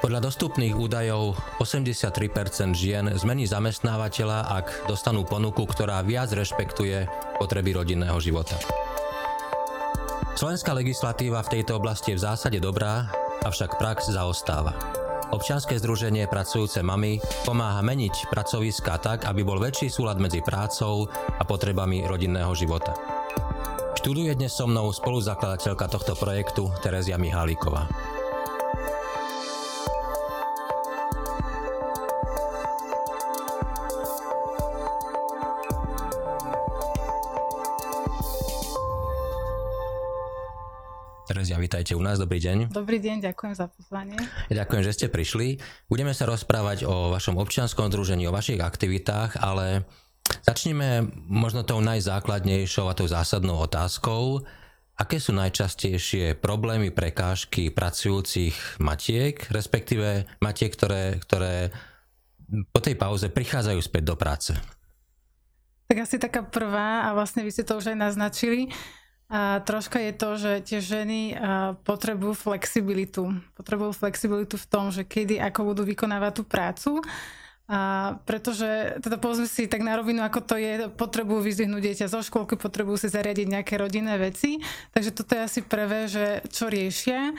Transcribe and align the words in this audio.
Podľa 0.00 0.32
dostupných 0.32 0.72
údajov 0.80 1.36
83% 1.60 2.72
žien 2.72 3.04
zmení 3.12 3.44
zamestnávateľa, 3.44 4.48
ak 4.48 4.66
dostanú 4.88 5.28
ponuku, 5.28 5.68
ktorá 5.68 6.00
viac 6.00 6.32
rešpektuje 6.32 7.04
potreby 7.36 7.76
rodinného 7.76 8.16
života. 8.16 8.56
Slovenská 10.40 10.72
legislatíva 10.72 11.44
v 11.44 11.52
tejto 11.60 11.76
oblasti 11.76 12.16
je 12.16 12.18
v 12.18 12.24
zásade 12.32 12.58
dobrá, 12.64 13.12
avšak 13.44 13.76
prax 13.76 14.08
zaostáva. 14.08 14.72
Občianske 15.36 15.76
združenie 15.76 16.24
Pracujúce 16.32 16.80
mamy 16.80 17.20
pomáha 17.44 17.84
meniť 17.84 18.32
pracoviská 18.32 18.96
tak, 19.04 19.28
aby 19.28 19.44
bol 19.44 19.60
väčší 19.60 19.92
súlad 19.92 20.16
medzi 20.16 20.40
prácou 20.40 21.12
a 21.12 21.44
potrebami 21.44 22.08
rodinného 22.08 22.56
života. 22.56 22.96
Študuje 24.00 24.32
dnes 24.32 24.56
so 24.56 24.64
mnou 24.64 24.88
spoluzakladateľka 24.96 25.92
tohto 25.92 26.16
projektu 26.16 26.72
Terezia 26.80 27.20
Mihálíková. 27.20 28.09
Vítajte 41.80 41.96
u 41.96 42.04
nás, 42.04 42.20
dobrý 42.20 42.44
deň. 42.44 42.76
Dobrý 42.76 43.00
deň, 43.00 43.24
ďakujem 43.32 43.56
za 43.56 43.72
pozvanie. 43.72 44.20
Ďakujem, 44.52 44.82
že 44.84 44.92
ste 44.92 45.06
prišli. 45.08 45.64
Budeme 45.88 46.12
sa 46.12 46.28
rozprávať 46.28 46.84
o 46.84 47.08
vašom 47.08 47.40
občianskom 47.40 47.88
združení, 47.88 48.28
o 48.28 48.36
vašich 48.36 48.60
aktivitách, 48.60 49.40
ale 49.40 49.88
začneme 50.44 51.08
možno 51.24 51.64
tou 51.64 51.80
najzákladnejšou 51.80 52.84
a 52.84 52.92
tou 52.92 53.08
zásadnou 53.08 53.56
otázkou. 53.64 54.44
Aké 55.00 55.24
sú 55.24 55.32
najčastejšie 55.32 56.36
problémy, 56.36 56.92
prekážky 56.92 57.72
pracujúcich 57.72 58.76
matiek, 58.76 59.40
respektíve 59.48 60.28
matiek, 60.44 60.76
ktoré, 60.76 61.16
ktoré 61.24 61.72
po 62.76 62.84
tej 62.84 63.00
pauze 63.00 63.32
prichádzajú 63.32 63.80
späť 63.80 64.04
do 64.04 64.20
práce? 64.20 64.52
Tak 65.88 65.96
asi 66.04 66.20
taká 66.20 66.44
prvá, 66.44 67.08
a 67.08 67.16
vlastne 67.16 67.40
vy 67.40 67.48
ste 67.48 67.64
to 67.64 67.80
už 67.80 67.96
aj 67.96 67.96
naznačili, 67.96 68.68
a 69.30 69.62
troška 69.62 70.02
je 70.02 70.12
to, 70.12 70.30
že 70.42 70.52
tie 70.66 70.78
ženy 70.82 71.38
potrebujú 71.86 72.34
flexibilitu. 72.34 73.30
Potrebujú 73.54 73.94
flexibilitu 73.94 74.58
v 74.58 74.66
tom, 74.66 74.90
že 74.90 75.06
kedy, 75.06 75.38
ako 75.38 75.70
budú 75.70 75.86
vykonávať 75.86 76.32
tú 76.34 76.42
prácu. 76.42 76.90
A 77.70 78.18
pretože, 78.26 78.98
teda 78.98 79.14
povedzme 79.22 79.46
si 79.46 79.70
tak 79.70 79.86
na 79.86 79.94
rovinu, 79.94 80.26
ako 80.26 80.42
to 80.42 80.58
je, 80.58 80.90
potrebujú 80.90 81.46
vyzvihnúť 81.46 81.78
dieťa 81.78 82.06
zo 82.10 82.18
školky, 82.26 82.58
potrebujú 82.58 82.98
si 82.98 83.06
zariadiť 83.06 83.46
nejaké 83.46 83.78
rodinné 83.78 84.18
veci. 84.18 84.58
Takže 84.90 85.14
toto 85.14 85.38
je 85.38 85.46
asi 85.46 85.60
prvé, 85.62 86.10
že 86.10 86.42
čo 86.50 86.66
riešia. 86.66 87.30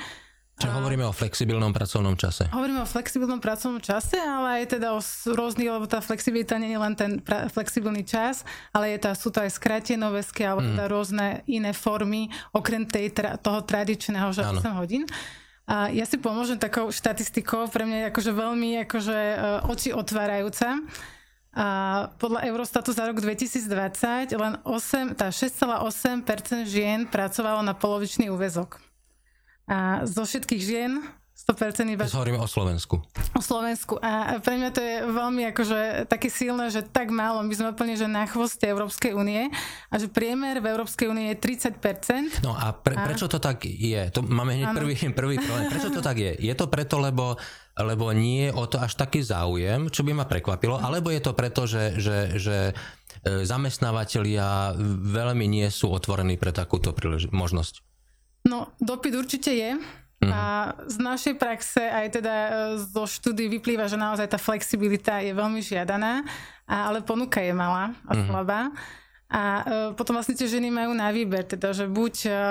Čiže 0.61 0.77
hovoríme 0.77 1.09
o 1.09 1.13
flexibilnom 1.15 1.73
pracovnom 1.73 2.13
čase. 2.13 2.45
Hovoríme 2.53 2.85
o 2.85 2.87
flexibilnom 2.87 3.41
pracovnom 3.41 3.81
čase, 3.81 4.21
ale 4.21 4.61
aj 4.61 4.77
teda 4.77 4.93
o 4.93 5.01
rôznych, 5.33 5.65
lebo 5.65 5.89
tá 5.89 6.05
flexibilita 6.05 6.61
nie 6.61 6.69
je 6.69 6.77
len 6.77 6.93
ten 6.93 7.17
pra, 7.17 7.49
flexibilný 7.49 8.05
čas, 8.05 8.45
ale 8.69 8.93
je 8.93 9.01
tá, 9.01 9.17
sú 9.17 9.33
to 9.33 9.41
aj 9.41 9.57
skrátené 9.57 10.05
väzky 10.13 10.45
alebo 10.45 10.61
teda 10.61 10.85
mm. 10.85 10.91
rôzne 10.93 11.27
iné 11.49 11.73
formy, 11.73 12.29
okrem 12.53 12.85
tej, 12.85 13.09
toho 13.41 13.65
tradičného, 13.65 14.29
že 14.37 14.45
8 14.45 14.77
hodín. 14.77 15.09
A 15.65 15.89
ja 15.89 16.05
si 16.05 16.21
pomôžem 16.21 16.61
takou 16.61 16.93
štatistikou, 16.93 17.65
pre 17.73 17.81
mňa 17.81 17.97
je 17.97 18.07
akože 18.13 18.31
veľmi 18.35 18.69
akože, 18.85 19.17
e, 19.17 19.37
oči 19.65 19.89
otvárajúca. 19.97 20.77
A 21.57 21.67
podľa 22.21 22.45
Eurostatu 22.53 22.93
za 22.93 23.09
rok 23.09 23.17
2020 23.17 24.29
len 24.37 24.53
8, 24.61 25.17
tá 25.17 25.33
6,8% 25.33 26.69
žien 26.69 27.09
pracovalo 27.09 27.65
na 27.65 27.73
polovičný 27.73 28.29
úvezok. 28.29 28.90
A 29.69 30.07
zo 30.07 30.23
všetkých 30.25 30.61
žien 30.61 31.01
100% 31.41 31.89
iba... 31.89 32.05
hovoríme 32.05 32.37
o 32.37 32.45
Slovensku. 32.45 33.01
O 33.33 33.41
Slovensku. 33.41 33.97
A 33.97 34.37
pre 34.45 34.61
mňa 34.61 34.69
to 34.69 34.81
je 34.81 34.95
veľmi 35.09 35.49
akože 35.49 36.05
také 36.05 36.29
silné, 36.29 36.69
že 36.69 36.85
tak 36.85 37.09
málo. 37.09 37.41
My 37.41 37.53
sme 37.57 37.73
úplne 37.73 37.97
že 37.97 38.05
na 38.05 38.29
chvoste 38.29 38.69
Európskej 38.69 39.17
únie 39.17 39.49
a 39.89 39.95
že 39.97 40.05
priemer 40.05 40.61
v 40.61 40.69
Európskej 40.69 41.09
únie 41.09 41.33
je 41.33 41.37
30%. 41.41 42.45
No 42.45 42.53
a, 42.53 42.77
pre, 42.77 42.93
a... 42.93 43.09
prečo 43.09 43.25
to 43.25 43.41
tak 43.41 43.65
je? 43.65 44.01
To 44.13 44.21
máme 44.21 44.53
hneď 44.53 44.69
prvý, 44.77 44.93
prvý 45.09 45.35
problém. 45.41 45.65
Prečo 45.73 45.89
to 45.89 46.05
tak 46.05 46.21
je? 46.21 46.37
Je 46.37 46.53
to 46.53 46.69
preto, 46.69 47.01
lebo 47.01 47.33
lebo 47.71 48.11
nie 48.11 48.51
je 48.51 48.51
o 48.51 48.67
to 48.67 48.77
až 48.77 48.99
taký 48.99 49.23
záujem, 49.23 49.87
čo 49.89 50.03
by 50.03 50.11
ma 50.11 50.25
prekvapilo, 50.27 50.77
alebo 50.77 51.07
je 51.07 51.23
to 51.23 51.31
preto, 51.31 51.63
že, 51.63 51.95
že, 51.97 52.35
že 52.35 52.57
e, 53.23 53.47
zamestnávateľia 53.47 54.75
veľmi 55.07 55.47
nie 55.47 55.65
sú 55.71 55.89
otvorení 55.89 56.35
pre 56.35 56.51
takúto 56.51 56.91
možnosť? 57.31 57.90
No, 58.51 58.67
dopyt 58.83 59.15
určite 59.15 59.55
je. 59.55 59.79
Uh-huh. 60.21 60.29
A 60.29 60.75
z 60.85 60.99
našej 60.99 61.39
praxe 61.39 61.81
aj 61.81 62.21
teda 62.21 62.33
e, 62.35 62.49
zo 62.77 63.07
štúdy 63.07 63.47
vyplýva, 63.57 63.87
že 63.87 63.97
naozaj 63.97 64.27
tá 64.29 64.37
flexibilita 64.37 65.23
je 65.23 65.33
veľmi 65.33 65.63
žiadaná, 65.63 66.21
ale 66.67 67.01
ponuka 67.01 67.41
je 67.41 67.55
malá 67.55 67.95
a 68.05 68.11
uh-huh. 68.13 68.27
slabá. 68.29 68.69
A 69.31 69.41
e, 69.41 69.61
potom 69.97 70.13
vlastne 70.13 70.37
tie 70.37 70.45
ženy 70.45 70.69
majú 70.69 70.93
na 70.93 71.09
výber, 71.09 71.47
teda 71.47 71.73
že 71.73 71.89
buď, 71.89 72.15
e, 72.29 72.43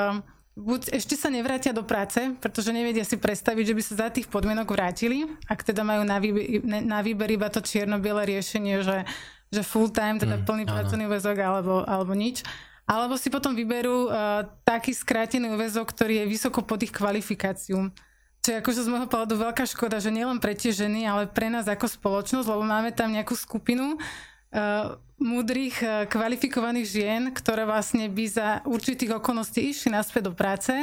buď 0.58 0.80
ešte 0.98 1.14
sa 1.14 1.30
nevrátia 1.30 1.70
do 1.70 1.86
práce, 1.86 2.18
pretože 2.42 2.74
nevedia 2.74 3.06
si 3.06 3.14
predstaviť, 3.20 3.64
že 3.70 3.76
by 3.76 3.82
sa 3.86 3.94
za 3.94 4.08
tých 4.10 4.26
podmienok 4.26 4.66
vrátili, 4.66 5.30
ak 5.46 5.62
teda 5.62 5.86
majú 5.86 6.02
na 6.02 6.18
výber, 6.18 6.66
na 6.66 7.06
výber 7.06 7.30
iba 7.30 7.46
to 7.54 7.62
čierno-biele 7.62 8.26
riešenie, 8.26 8.82
že, 8.82 9.06
že 9.54 9.62
full 9.62 9.94
time, 9.94 10.18
teda 10.18 10.42
plný 10.42 10.66
uh-huh. 10.66 10.74
pracovný 10.74 11.06
väzok 11.06 11.36
alebo, 11.38 11.86
alebo 11.86 12.18
nič 12.18 12.42
alebo 12.90 13.14
si 13.14 13.30
potom 13.30 13.54
vyberú 13.54 14.10
uh, 14.10 14.42
taký 14.66 14.90
skrátený 14.90 15.54
úvezok, 15.54 15.94
ktorý 15.94 16.26
je 16.26 16.30
vysoko 16.34 16.66
pod 16.66 16.82
ich 16.82 16.90
kvalifikáciu. 16.90 17.94
Čo 18.42 18.48
je 18.50 18.58
akože 18.58 18.82
z 18.82 18.90
môjho 18.90 19.06
pohľadu 19.06 19.38
veľká 19.38 19.62
škoda, 19.62 20.02
že 20.02 20.10
nielen 20.10 20.42
pre 20.42 20.58
tie 20.58 20.74
ženy, 20.74 21.06
ale 21.06 21.30
pre 21.30 21.46
nás 21.46 21.70
ako 21.70 21.86
spoločnosť, 21.86 22.50
lebo 22.50 22.66
máme 22.66 22.90
tam 22.90 23.14
nejakú 23.14 23.38
skupinu 23.38 23.94
uh, 23.94 24.98
múdrych, 25.22 25.78
uh, 25.86 26.10
kvalifikovaných 26.10 26.88
žien, 26.90 27.22
ktoré 27.30 27.62
vlastne 27.62 28.10
by 28.10 28.24
za 28.26 28.48
určitých 28.66 29.22
okolností 29.22 29.70
išli 29.70 29.94
naspäť 29.94 30.26
do 30.26 30.34
práce 30.34 30.74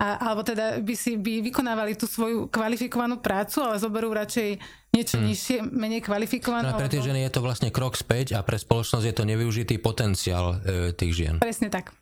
a, 0.00 0.16
alebo 0.32 0.40
teda 0.40 0.80
by 0.80 0.94
si 0.96 1.20
by 1.20 1.44
vykonávali 1.44 1.92
tú 1.92 2.08
svoju 2.08 2.48
kvalifikovanú 2.48 3.20
prácu, 3.20 3.60
ale 3.60 3.76
zoberú 3.76 4.08
radšej 4.16 4.56
niečo 4.96 5.20
hmm. 5.20 5.26
nižšie, 5.28 5.56
menej 5.68 6.00
kvalifikované. 6.00 6.72
No 6.72 6.74
a 6.74 6.80
pre 6.80 6.88
tie 6.88 7.04
ženy 7.04 7.20
je 7.28 7.32
to 7.36 7.44
vlastne 7.44 7.68
krok 7.68 8.00
späť 8.00 8.32
a 8.32 8.40
pre 8.40 8.56
spoločnosť 8.56 9.04
je 9.04 9.14
to 9.14 9.28
nevyužitý 9.28 9.76
potenciál 9.76 10.56
e, 10.64 10.96
tých 10.96 11.12
žien. 11.12 11.36
Presne 11.36 11.68
tak. 11.68 11.92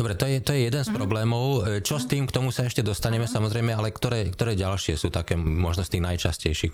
Dobre, 0.00 0.16
to 0.16 0.24
je, 0.24 0.40
to 0.40 0.56
je 0.56 0.64
jeden 0.68 0.82
z 0.82 0.90
mhm. 0.90 0.96
problémov. 0.96 1.44
E, 1.62 1.84
čo 1.84 2.02
s 2.02 2.10
tým, 2.10 2.26
k 2.26 2.34
tomu 2.34 2.50
sa 2.50 2.66
ešte 2.66 2.82
dostaneme 2.82 3.30
samozrejme, 3.30 3.70
ale 3.70 3.94
ktoré, 3.94 4.26
ktoré 4.32 4.58
ďalšie 4.58 4.98
sú 4.98 5.08
také 5.14 5.38
možno 5.38 5.86
z 5.86 5.94
tých 5.94 6.02
najčastejších 6.02 6.72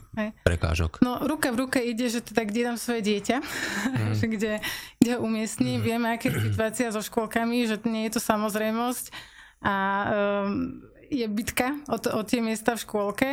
prekážok? 0.49 1.05
No 1.05 1.21
ruka 1.29 1.53
v 1.53 1.69
ruke 1.69 1.79
ide, 1.85 2.09
že 2.09 2.25
teda 2.25 2.49
kde 2.49 2.61
dám 2.73 2.79
svoje 2.81 3.05
dieťa, 3.05 3.37
uh-huh. 3.45 4.17
kde, 4.17 4.65
kde 4.97 5.11
ho 5.13 5.19
umiestním. 5.21 5.85
Uh-huh. 5.85 5.93
Vieme, 5.93 6.09
aké 6.09 6.33
je 6.33 6.51
situácia 6.51 6.89
so 6.89 7.05
škôlkami, 7.05 7.69
že 7.69 7.77
nie 7.85 8.09
je 8.09 8.17
to 8.17 8.21
samozrejmosť 8.25 9.37
a 9.63 9.77
um, 10.47 10.83
je 11.09 11.27
bitka 11.29 11.79
o, 11.89 11.97
to, 11.99 12.13
o 12.15 12.23
tie 12.23 12.45
miesta 12.45 12.77
v 12.77 12.83
škôlke. 12.85 13.29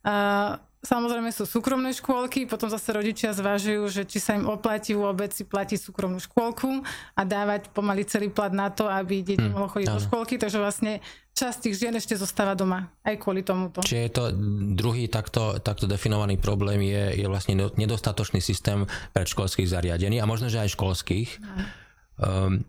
Uh, 0.00 0.56
Samozrejme 0.80 1.28
sú 1.28 1.44
súkromné 1.44 1.92
škôlky, 1.92 2.48
potom 2.48 2.72
zase 2.72 2.96
rodičia 2.96 3.36
zvažujú, 3.36 3.84
že 3.92 4.08
či 4.08 4.16
sa 4.16 4.32
im 4.32 4.48
oplatí 4.48 4.96
vôbec 4.96 5.28
si 5.28 5.44
platiť 5.44 5.76
súkromnú 5.76 6.16
škôlku 6.16 6.80
a 7.12 7.20
dávať 7.20 7.68
pomaly 7.76 8.08
celý 8.08 8.32
plat 8.32 8.48
na 8.48 8.72
to, 8.72 8.88
aby 8.88 9.20
dieťa 9.20 9.44
hmm, 9.44 9.52
mohlo 9.52 9.68
chodiť 9.68 9.92
do 9.92 10.00
škôlky, 10.00 10.40
takže 10.40 10.56
vlastne 10.56 11.04
časť 11.36 11.68
tých 11.68 11.84
žien 11.84 11.92
ešte 11.92 12.16
zostáva 12.16 12.56
doma, 12.56 12.88
aj 13.04 13.20
kvôli 13.20 13.44
tomuto. 13.44 13.84
Čiže 13.84 14.00
je 14.08 14.12
to 14.16 14.24
druhý 14.72 15.04
takto, 15.12 15.60
takto 15.60 15.84
definovaný 15.84 16.40
problém 16.40 16.80
je, 16.80 17.12
je 17.12 17.26
vlastne 17.28 17.60
nedostatočný 17.76 18.40
systém 18.40 18.88
predškolských 19.12 19.68
zariadení 19.68 20.16
a 20.16 20.24
možno, 20.24 20.48
že 20.48 20.64
aj 20.64 20.80
školských. 20.80 21.44
Hmm 21.44 21.79
Um, 22.20 22.60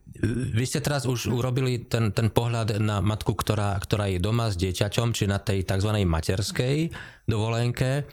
vy 0.55 0.63
ste 0.63 0.79
teraz 0.79 1.03
už 1.03 1.27
urobili 1.27 1.83
ten, 1.83 2.15
ten 2.15 2.31
pohľad 2.31 2.79
na 2.79 3.03
matku, 3.03 3.35
ktorá, 3.35 3.75
ktorá 3.83 4.07
je 4.07 4.23
doma 4.23 4.47
s 4.47 4.55
dieťaťom, 4.55 5.11
či 5.11 5.27
na 5.27 5.43
tej 5.43 5.67
tzv. 5.67 5.91
materskej 6.07 6.87
dovolenke. 7.27 8.07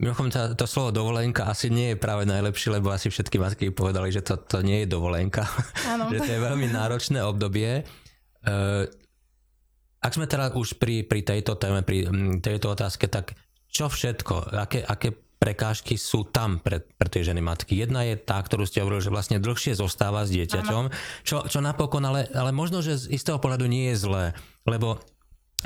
Mimochodom, 0.00 0.30
to, 0.32 0.40
to 0.56 0.64
slovo 0.64 0.94
dovolenka 0.94 1.50
asi 1.50 1.68
nie 1.68 1.92
je 1.92 2.00
práve 2.00 2.24
najlepšie, 2.24 2.80
lebo 2.80 2.88
asi 2.94 3.12
všetky 3.12 3.36
matky 3.36 3.68
povedali, 3.68 4.08
že 4.14 4.24
to, 4.24 4.40
to 4.40 4.64
nie 4.64 4.86
je 4.86 4.88
dovolenka. 4.88 5.44
že 6.14 6.18
to 6.24 6.30
je 6.32 6.40
veľmi 6.40 6.72
náročné 6.72 7.20
obdobie. 7.20 7.84
Uh, 8.46 8.88
ak 9.98 10.14
sme 10.14 10.24
teda 10.24 10.54
už 10.54 10.78
pri, 10.80 11.04
pri 11.04 11.20
tejto 11.20 11.58
téme, 11.58 11.84
pri 11.84 12.06
tejto 12.40 12.72
otázke, 12.72 13.10
tak 13.10 13.34
čo 13.68 13.92
všetko, 13.92 14.56
aké, 14.56 14.80
aké 14.86 15.12
prekážky 15.38 15.94
sú 15.94 16.26
tam 16.26 16.58
pre, 16.58 16.82
pre 16.82 17.08
tie 17.08 17.22
ženy 17.22 17.38
matky. 17.38 17.78
Jedna 17.78 18.02
je 18.02 18.18
tá, 18.18 18.42
ktorú 18.42 18.66
ste 18.66 18.82
hovorili, 18.82 19.06
že 19.06 19.14
vlastne 19.14 19.38
dlhšie 19.38 19.78
zostáva 19.78 20.26
s 20.26 20.34
dieťaťom, 20.34 20.84
čo, 21.22 21.46
čo 21.46 21.58
napokon, 21.62 22.02
ale, 22.02 22.26
ale 22.34 22.50
možno, 22.50 22.82
že 22.82 22.98
z 22.98 23.14
istého 23.14 23.38
pohľadu 23.38 23.70
nie 23.70 23.94
je 23.94 23.96
zlé, 24.02 24.24
lebo 24.66 24.98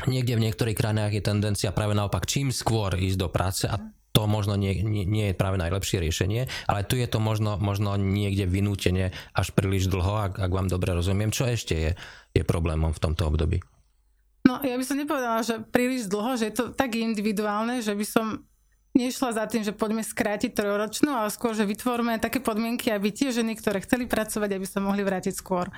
niekde 0.05 0.37
v 0.37 0.45
niektorých 0.49 0.77
krajinách 0.77 1.13
je 1.17 1.23
tendencia 1.25 1.73
práve 1.73 1.97
naopak 1.97 2.29
čím 2.29 2.53
skôr 2.53 2.97
ísť 2.97 3.19
do 3.19 3.29
práce 3.33 3.65
a 3.65 3.81
to 4.13 4.29
možno 4.29 4.61
nie, 4.61 4.85
nie, 4.85 5.09
nie 5.09 5.33
je 5.33 5.41
práve 5.41 5.57
najlepšie 5.57 5.97
riešenie, 6.05 6.45
ale 6.69 6.85
tu 6.85 7.01
je 7.01 7.09
to 7.09 7.17
možno, 7.17 7.57
možno 7.57 7.97
niekde 7.97 8.45
vynútenie 8.45 9.09
až 9.33 9.57
príliš 9.57 9.89
dlho, 9.89 10.29
ak, 10.29 10.33
ak 10.37 10.53
vám 10.53 10.69
dobre 10.69 10.93
rozumiem. 10.93 11.33
Čo 11.33 11.49
ešte 11.49 11.75
je, 11.75 11.91
je 12.37 12.43
problémom 12.45 12.93
v 12.93 13.01
tomto 13.01 13.25
období? 13.33 13.65
No 14.45 14.61
ja 14.61 14.77
by 14.77 14.85
som 14.85 15.01
nepovedala, 15.01 15.41
že 15.41 15.65
príliš 15.65 16.13
dlho, 16.13 16.37
že 16.37 16.53
je 16.53 16.55
to 16.61 16.65
tak 16.77 16.93
individuálne, 16.93 17.81
že 17.81 17.97
by 17.97 18.05
som 18.05 18.45
nešla 18.93 19.37
za 19.37 19.45
tým, 19.49 19.65
že 19.65 19.73
poďme 19.73 20.05
skrátiť 20.05 20.53
trojročnú, 20.53 21.13
ale 21.13 21.33
skôr, 21.33 21.57
že 21.57 21.69
vytvorme 21.69 22.21
také 22.21 22.39
podmienky, 22.45 22.93
aby 22.93 23.09
tie 23.13 23.33
ženy, 23.33 23.57
ktoré 23.57 23.81
chceli 23.85 24.05
pracovať, 24.05 24.51
aby 24.53 24.67
sa 24.69 24.79
mohli 24.85 25.01
vrátiť 25.01 25.35
skôr. 25.35 25.73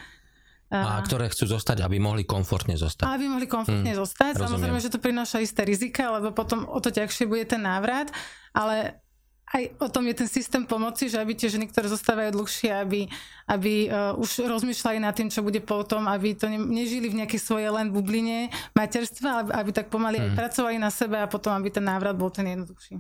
A 0.75 0.99
ktoré 1.06 1.31
chcú 1.31 1.46
zostať, 1.46 1.87
aby 1.87 2.02
mohli 2.02 2.26
komfortne 2.26 2.75
zostať. 2.75 3.06
Aby 3.06 3.31
mohli 3.31 3.46
komfortne 3.46 3.94
hmm, 3.94 4.02
zostať. 4.02 4.32
Rozumiem. 4.43 4.49
Samozrejme, 4.49 4.78
že 4.82 4.90
to 4.90 4.99
prináša 4.99 5.38
isté 5.38 5.62
rizika, 5.62 6.11
lebo 6.19 6.34
potom 6.34 6.66
o 6.66 6.82
to 6.82 6.90
ťažšie 6.90 7.31
bude 7.31 7.46
ten 7.46 7.62
návrat, 7.62 8.11
ale 8.50 9.04
aj 9.52 9.76
o 9.76 9.88
tom 9.93 10.08
je 10.08 10.14
ten 10.17 10.29
systém 10.29 10.64
pomoci, 10.64 11.12
že 11.12 11.20
aby 11.20 11.37
tie 11.37 11.52
ženy, 11.52 11.69
ktoré 11.69 11.87
zostávajú 11.87 12.32
dlhšie, 12.32 12.70
aby, 12.75 13.06
aby 13.46 13.93
uh, 13.93 14.17
už 14.17 14.49
rozmýšľali 14.49 14.99
nad 14.99 15.12
tým, 15.12 15.29
čo 15.29 15.44
bude 15.44 15.61
potom, 15.61 16.08
aby 16.08 16.32
to 16.32 16.49
ne, 16.49 16.56
nežili 16.56 17.12
v 17.12 17.23
nejakej 17.23 17.41
svojej 17.44 17.70
len 17.70 17.93
bubline 17.93 18.49
materstva, 18.73 19.44
aby, 19.44 19.50
aby 19.52 19.70
tak 19.70 19.93
pomaly 19.93 20.17
hmm. 20.19 20.26
aj 20.26 20.31
pracovali 20.35 20.76
na 20.81 20.88
sebe 20.88 21.20
a 21.20 21.29
potom, 21.29 21.52
aby 21.52 21.69
ten 21.69 21.85
návrat 21.85 22.17
bol 22.17 22.32
ten 22.32 22.49
jednoduchší. 22.49 22.99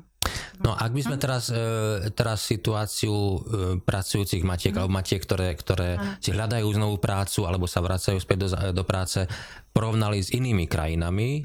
No 0.62 0.78
ak 0.78 0.94
by 0.94 1.02
sme 1.02 1.16
teraz, 1.18 1.50
e, 1.50 2.08
teraz 2.14 2.46
situáciu 2.46 3.10
e, 3.10 3.38
pracujúcich 3.82 4.46
matiek 4.46 4.70
mm. 4.70 4.78
alebo 4.78 4.94
matiek, 4.94 5.18
ktoré, 5.18 5.50
ktoré 5.58 5.98
si 6.22 6.30
hľadajú 6.30 6.64
znovu 6.70 7.02
prácu 7.02 7.42
alebo 7.42 7.66
sa 7.66 7.82
vracajú 7.82 8.22
späť 8.22 8.46
do, 8.46 8.48
do 8.70 8.84
práce, 8.86 9.26
porovnali 9.74 10.22
s 10.22 10.30
inými 10.30 10.70
krajinami, 10.70 11.42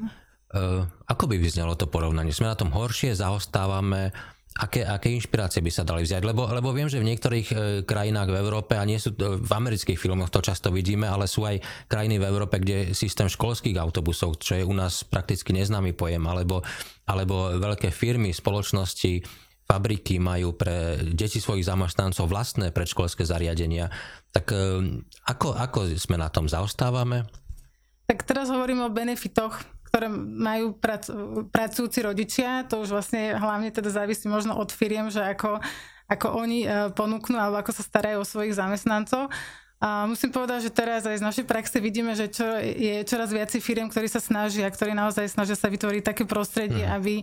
ako 1.06 1.30
by 1.30 1.38
vyznelo 1.38 1.78
to 1.78 1.86
porovnanie? 1.86 2.34
Sme 2.34 2.50
na 2.50 2.58
tom 2.58 2.74
horšie, 2.74 3.14
zaostávame, 3.14 4.10
aké, 4.60 4.84
aké 4.84 5.08
inšpirácie 5.08 5.64
by 5.64 5.72
sa 5.72 5.88
dali 5.88 6.04
vziať? 6.04 6.20
Lebo, 6.20 6.44
lebo 6.52 6.76
viem, 6.76 6.86
že 6.86 7.00
v 7.00 7.08
niektorých 7.08 7.48
e, 7.50 7.54
krajinách 7.88 8.28
v 8.28 8.38
Európe, 8.44 8.76
a 8.76 8.84
nie 8.84 9.00
sú 9.00 9.16
to, 9.16 9.40
v 9.40 9.52
amerických 9.52 9.96
filmoch 9.96 10.28
to 10.28 10.44
často 10.44 10.68
vidíme, 10.68 11.08
ale 11.08 11.24
sú 11.24 11.48
aj 11.48 11.64
krajiny 11.88 12.20
v 12.20 12.28
Európe, 12.28 12.60
kde 12.60 12.92
systém 12.92 13.26
školských 13.26 13.80
autobusov, 13.80 14.36
čo 14.36 14.60
je 14.60 14.64
u 14.64 14.74
nás 14.76 15.00
prakticky 15.02 15.56
neznámy 15.56 15.96
pojem, 15.96 16.20
alebo, 16.28 16.60
alebo 17.08 17.56
veľké 17.56 17.88
firmy, 17.88 18.36
spoločnosti, 18.36 19.24
fabriky 19.64 20.20
majú 20.20 20.52
pre 20.52 20.98
deti 21.14 21.38
svojich 21.38 21.64
zamestnancov 21.64 22.26
vlastné 22.26 22.74
predškolské 22.74 23.24
zariadenia. 23.24 23.88
Tak 24.34 24.52
e, 24.52 24.58
ako, 25.24 25.56
ako 25.56 25.78
sme 25.96 26.20
na 26.20 26.28
tom? 26.28 26.50
Zaostávame? 26.50 27.24
Tak 28.10 28.26
teraz 28.26 28.50
hovorím 28.50 28.82
o 28.82 28.90
benefitoch 28.90 29.79
ktoré 29.90 30.06
majú 30.38 30.78
prac, 30.78 31.10
pracujúci 31.50 32.06
rodičia, 32.06 32.62
to 32.70 32.78
už 32.86 32.94
vlastne 32.94 33.34
hlavne 33.34 33.74
teda 33.74 33.90
závisí 33.90 34.30
možno 34.30 34.54
od 34.54 34.70
firiem, 34.70 35.10
že 35.10 35.18
ako, 35.18 35.58
ako 36.06 36.26
oni 36.38 36.62
e, 36.62 36.68
ponúknú 36.94 37.34
alebo 37.34 37.58
ako 37.58 37.74
sa 37.74 37.82
starajú 37.82 38.22
o 38.22 38.30
svojich 38.30 38.54
zamestnancov. 38.54 39.34
A 39.80 40.04
musím 40.04 40.28
povedať, 40.30 40.68
že 40.68 40.76
teraz 40.76 41.08
aj 41.08 41.18
z 41.18 41.26
našej 41.26 41.46
praxe 41.48 41.80
vidíme, 41.80 42.12
že 42.12 42.28
čo, 42.30 42.44
je 42.60 43.00
čoraz 43.02 43.32
viac 43.32 43.48
firiem, 43.48 43.88
ktorí 43.88 44.12
sa 44.12 44.20
snažia, 44.20 44.68
ktorí 44.68 44.92
naozaj 44.92 45.26
snažia 45.26 45.56
sa 45.56 45.72
vytvoriť 45.72 46.02
také 46.04 46.28
prostredie, 46.28 46.84
mm. 46.84 46.92
aby, 47.00 47.14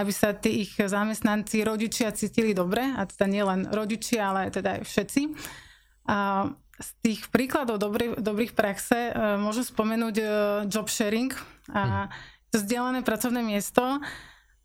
aby 0.00 0.12
sa 0.16 0.32
tí 0.32 0.64
ich 0.64 0.74
zamestnanci, 0.80 1.62
rodičia 1.62 2.10
cítili 2.16 2.56
dobre, 2.56 2.82
a 2.82 3.04
teda 3.06 3.26
nie 3.28 3.44
len 3.44 3.68
rodičia, 3.68 4.32
ale 4.32 4.48
teda 4.48 4.80
aj 4.80 4.88
všetci. 4.88 5.22
A 6.08 6.48
z 6.76 6.88
tých 7.04 7.20
príkladov 7.28 7.80
dobrý, 7.80 8.16
dobrých 8.16 8.56
praxe 8.56 9.12
uh, 9.12 9.36
môžem 9.36 9.64
spomenúť 9.68 10.16
uh, 10.20 10.28
job 10.72 10.88
sharing 10.88 11.32
a 11.72 12.12
to 12.50 12.62
vzdialené 12.62 13.02
pracovné 13.02 13.42
miesto. 13.42 13.82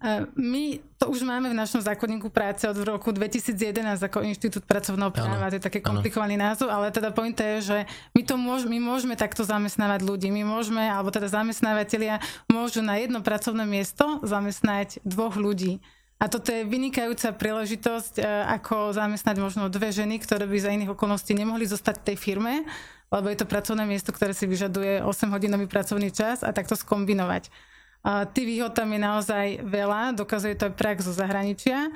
Uh, 0.02 0.26
my 0.34 0.82
to 0.98 1.14
už 1.14 1.22
máme 1.22 1.54
v 1.54 1.58
našom 1.58 1.78
zákonníku 1.78 2.34
práce 2.34 2.66
od 2.66 2.74
roku 2.82 3.14
2011 3.14 4.02
ako 4.02 4.26
Inštitút 4.26 4.66
pracovného 4.66 5.14
práva, 5.14 5.54
to 5.54 5.62
je 5.62 5.68
taký 5.70 5.78
komplikovaný 5.78 6.42
ano. 6.42 6.46
názov, 6.50 6.74
ale 6.74 6.90
teda 6.90 7.14
pointa 7.14 7.46
je, 7.46 7.60
že 7.62 7.78
my, 8.18 8.22
to 8.26 8.34
môž, 8.34 8.66
my 8.66 8.82
môžeme 8.82 9.14
takto 9.14 9.46
zamestnávať 9.46 10.02
ľudí, 10.02 10.34
my 10.34 10.42
môžeme, 10.42 10.82
alebo 10.90 11.14
teda 11.14 11.30
zamestnávateľia 11.30 12.18
môžu 12.50 12.82
na 12.82 12.98
jedno 12.98 13.22
pracovné 13.22 13.62
miesto 13.70 14.18
zamestnať 14.26 15.06
dvoch 15.06 15.38
ľudí. 15.38 15.86
A 16.22 16.30
toto 16.30 16.54
je 16.54 16.70
vynikajúca 16.70 17.34
príležitosť, 17.34 18.22
e, 18.22 18.26
ako 18.58 18.94
zamestnať 18.94 19.42
možno 19.42 19.74
dve 19.74 19.90
ženy, 19.90 20.22
ktoré 20.22 20.46
by 20.46 20.58
za 20.62 20.70
iných 20.70 20.94
okolností 20.94 21.34
nemohli 21.34 21.66
zostať 21.66 21.98
v 21.98 22.06
tej 22.14 22.18
firme, 22.22 22.54
lebo 23.12 23.28
je 23.28 23.38
to 23.38 23.46
pracovné 23.46 23.84
miesto, 23.84 24.16
ktoré 24.16 24.32
si 24.32 24.48
vyžaduje 24.48 25.04
8-hodinový 25.04 25.68
pracovný 25.68 26.16
čas 26.16 26.48
a 26.48 26.56
takto 26.56 26.80
skombinovať. 26.80 27.52
A 28.02 28.26
tých 28.26 28.48
výhod 28.58 28.74
tam 28.74 28.90
je 28.96 29.02
naozaj 29.04 29.46
veľa, 29.62 30.18
dokazuje 30.18 30.58
to 30.58 30.72
aj 30.72 30.74
prax 30.74 31.06
zo 31.06 31.14
zahraničia. 31.14 31.92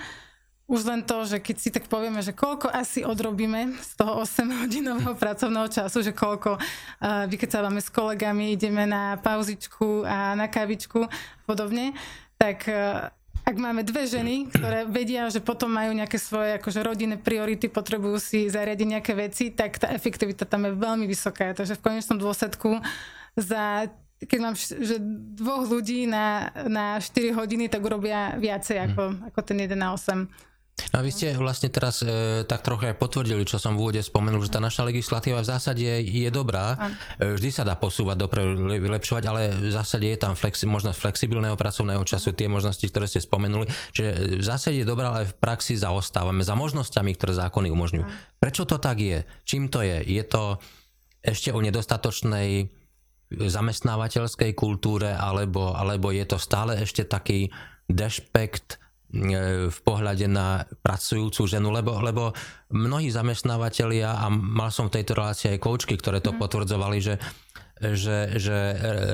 Už 0.66 0.82
len 0.86 1.06
to, 1.06 1.30
že 1.30 1.38
keď 1.42 1.56
si 1.62 1.70
tak 1.70 1.86
povieme, 1.86 2.26
že 2.26 2.34
koľko 2.34 2.74
asi 2.74 3.06
odrobíme 3.06 3.78
z 3.80 3.92
toho 3.98 4.22
8-hodinového 4.26 5.14
pracovného 5.24 5.70
času, 5.72 6.04
že 6.04 6.14
koľko 6.14 6.58
uh, 6.58 7.26
vykecávame 7.32 7.80
s 7.82 7.90
kolegami, 7.90 8.54
ideme 8.54 8.84
na 8.86 9.18
pauzičku 9.22 10.06
a 10.06 10.34
na 10.34 10.50
kávičku 10.50 11.06
podobne, 11.46 11.94
tak 12.38 12.66
uh, 12.70 13.10
ak 13.46 13.56
máme 13.62 13.86
dve 13.86 14.10
ženy, 14.10 14.50
ktoré 14.50 14.90
vedia, 14.90 15.30
že 15.30 15.38
potom 15.38 15.70
majú 15.70 15.94
nejaké 15.94 16.18
svoje 16.18 16.58
akože 16.58 16.82
rodinné 16.82 17.22
priority, 17.22 17.70
potrebujú 17.70 18.18
si 18.18 18.50
zariadiť 18.50 18.88
nejaké 18.98 19.14
veci, 19.14 19.54
tak 19.54 19.78
tá 19.78 19.94
efektivita 19.94 20.50
tam 20.50 20.66
je 20.66 20.74
veľmi 20.74 21.06
vysoká. 21.06 21.54
Takže 21.54 21.78
v 21.78 21.86
konečnom 21.86 22.18
dôsledku 22.18 22.82
za 23.38 23.86
keď 24.16 24.40
mám 24.40 24.56
že 24.58 24.96
dvoch 25.36 25.68
ľudí 25.68 26.08
na, 26.08 26.50
na 26.66 26.98
4 26.98 27.36
hodiny, 27.36 27.68
tak 27.68 27.84
urobia 27.84 28.34
viacej 28.40 28.92
ako, 28.92 29.04
ako 29.28 29.40
ten 29.44 29.68
1 29.68 29.76
na 29.76 29.92
8. 29.92 30.55
No 30.92 31.00
a 31.00 31.04
vy 31.04 31.12
ste 31.12 31.32
vlastne 31.40 31.72
teraz 31.72 32.04
e, 32.04 32.44
tak 32.44 32.60
trochu 32.60 32.92
aj 32.92 33.00
potvrdili, 33.00 33.48
čo 33.48 33.56
som 33.56 33.80
v 33.80 33.88
úvode 33.88 34.02
spomenul, 34.04 34.44
že 34.44 34.52
tá 34.52 34.60
naša 34.60 34.84
legislatíva 34.84 35.40
v 35.40 35.48
zásade 35.48 35.88
je 36.04 36.28
dobrá. 36.28 36.76
E, 37.16 37.36
vždy 37.40 37.50
sa 37.52 37.64
dá 37.64 37.80
posúvať 37.80 38.20
dopredu, 38.20 38.60
vylepšovať, 38.68 39.24
ale 39.24 39.56
v 39.56 39.72
zásade 39.72 40.04
je 40.04 40.20
tam 40.20 40.36
flexi, 40.36 40.68
možnosť 40.68 41.00
flexibilného 41.00 41.56
pracovného 41.56 42.04
času, 42.04 42.36
tie 42.36 42.52
možnosti, 42.52 42.84
ktoré 42.92 43.08
ste 43.08 43.24
spomenuli. 43.24 43.72
Čiže 43.96 44.40
v 44.40 44.44
zásade 44.44 44.84
je 44.84 44.88
dobrá, 44.88 45.16
ale 45.16 45.32
v 45.32 45.36
praxi 45.40 45.80
zaostávame 45.80 46.44
za 46.44 46.60
možnosťami, 46.60 47.12
ktoré 47.16 47.40
zákony 47.40 47.72
umožňujú. 47.72 48.06
Prečo 48.44 48.68
to 48.68 48.76
tak 48.76 49.00
je? 49.00 49.24
Čím 49.48 49.72
to 49.72 49.80
je? 49.80 50.04
Je 50.04 50.24
to 50.28 50.60
ešte 51.24 51.56
o 51.56 51.60
nedostatočnej 51.64 52.68
zamestnávateľskej 53.32 54.52
kultúre, 54.52 55.16
alebo, 55.16 55.72
alebo 55.72 56.12
je 56.12 56.24
to 56.28 56.36
stále 56.36 56.76
ešte 56.76 57.08
taký 57.08 57.48
dešpekt 57.88 58.76
E, 58.76 58.85
v 59.72 59.80
pohľade 59.82 60.28
na 60.28 60.68
pracujúcu 60.84 61.48
ženu, 61.48 61.72
lebo, 61.72 61.98
lebo 62.04 62.36
mnohí 62.76 63.08
zamestnávateľia, 63.08 64.20
a 64.20 64.28
mal 64.30 64.70
som 64.70 64.92
v 64.92 65.00
tejto 65.00 65.16
relácii 65.16 65.56
aj 65.56 65.64
koučky, 65.64 65.96
ktoré 65.96 66.20
to 66.20 66.36
mm. 66.36 66.40
potvrdzovali, 66.40 67.00
že 67.00 67.16
že, 67.76 68.40
že 68.40 68.56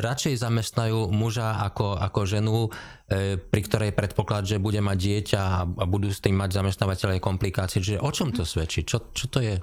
radšej 0.06 0.38
zamestnajú 0.38 1.10
muža 1.10 1.66
ako, 1.66 1.98
ako 1.98 2.20
ženu, 2.30 2.70
e, 3.10 3.42
pri 3.42 3.62
ktorej 3.66 3.90
predpoklad, 3.98 4.46
že 4.46 4.62
bude 4.62 4.78
mať 4.86 4.98
dieťa 5.02 5.42
a, 5.42 5.66
a 5.66 5.84
budú 5.90 6.14
s 6.14 6.22
tým 6.22 6.38
mať 6.38 6.62
zamestnávateľe 6.62 7.18
komplikácie. 7.18 7.82
Čiže 7.82 8.06
o 8.06 8.14
čom 8.14 8.30
to 8.30 8.46
svedčí? 8.46 8.86
Čo, 8.86 9.10
čo 9.18 9.34
to 9.34 9.42
je? 9.42 9.58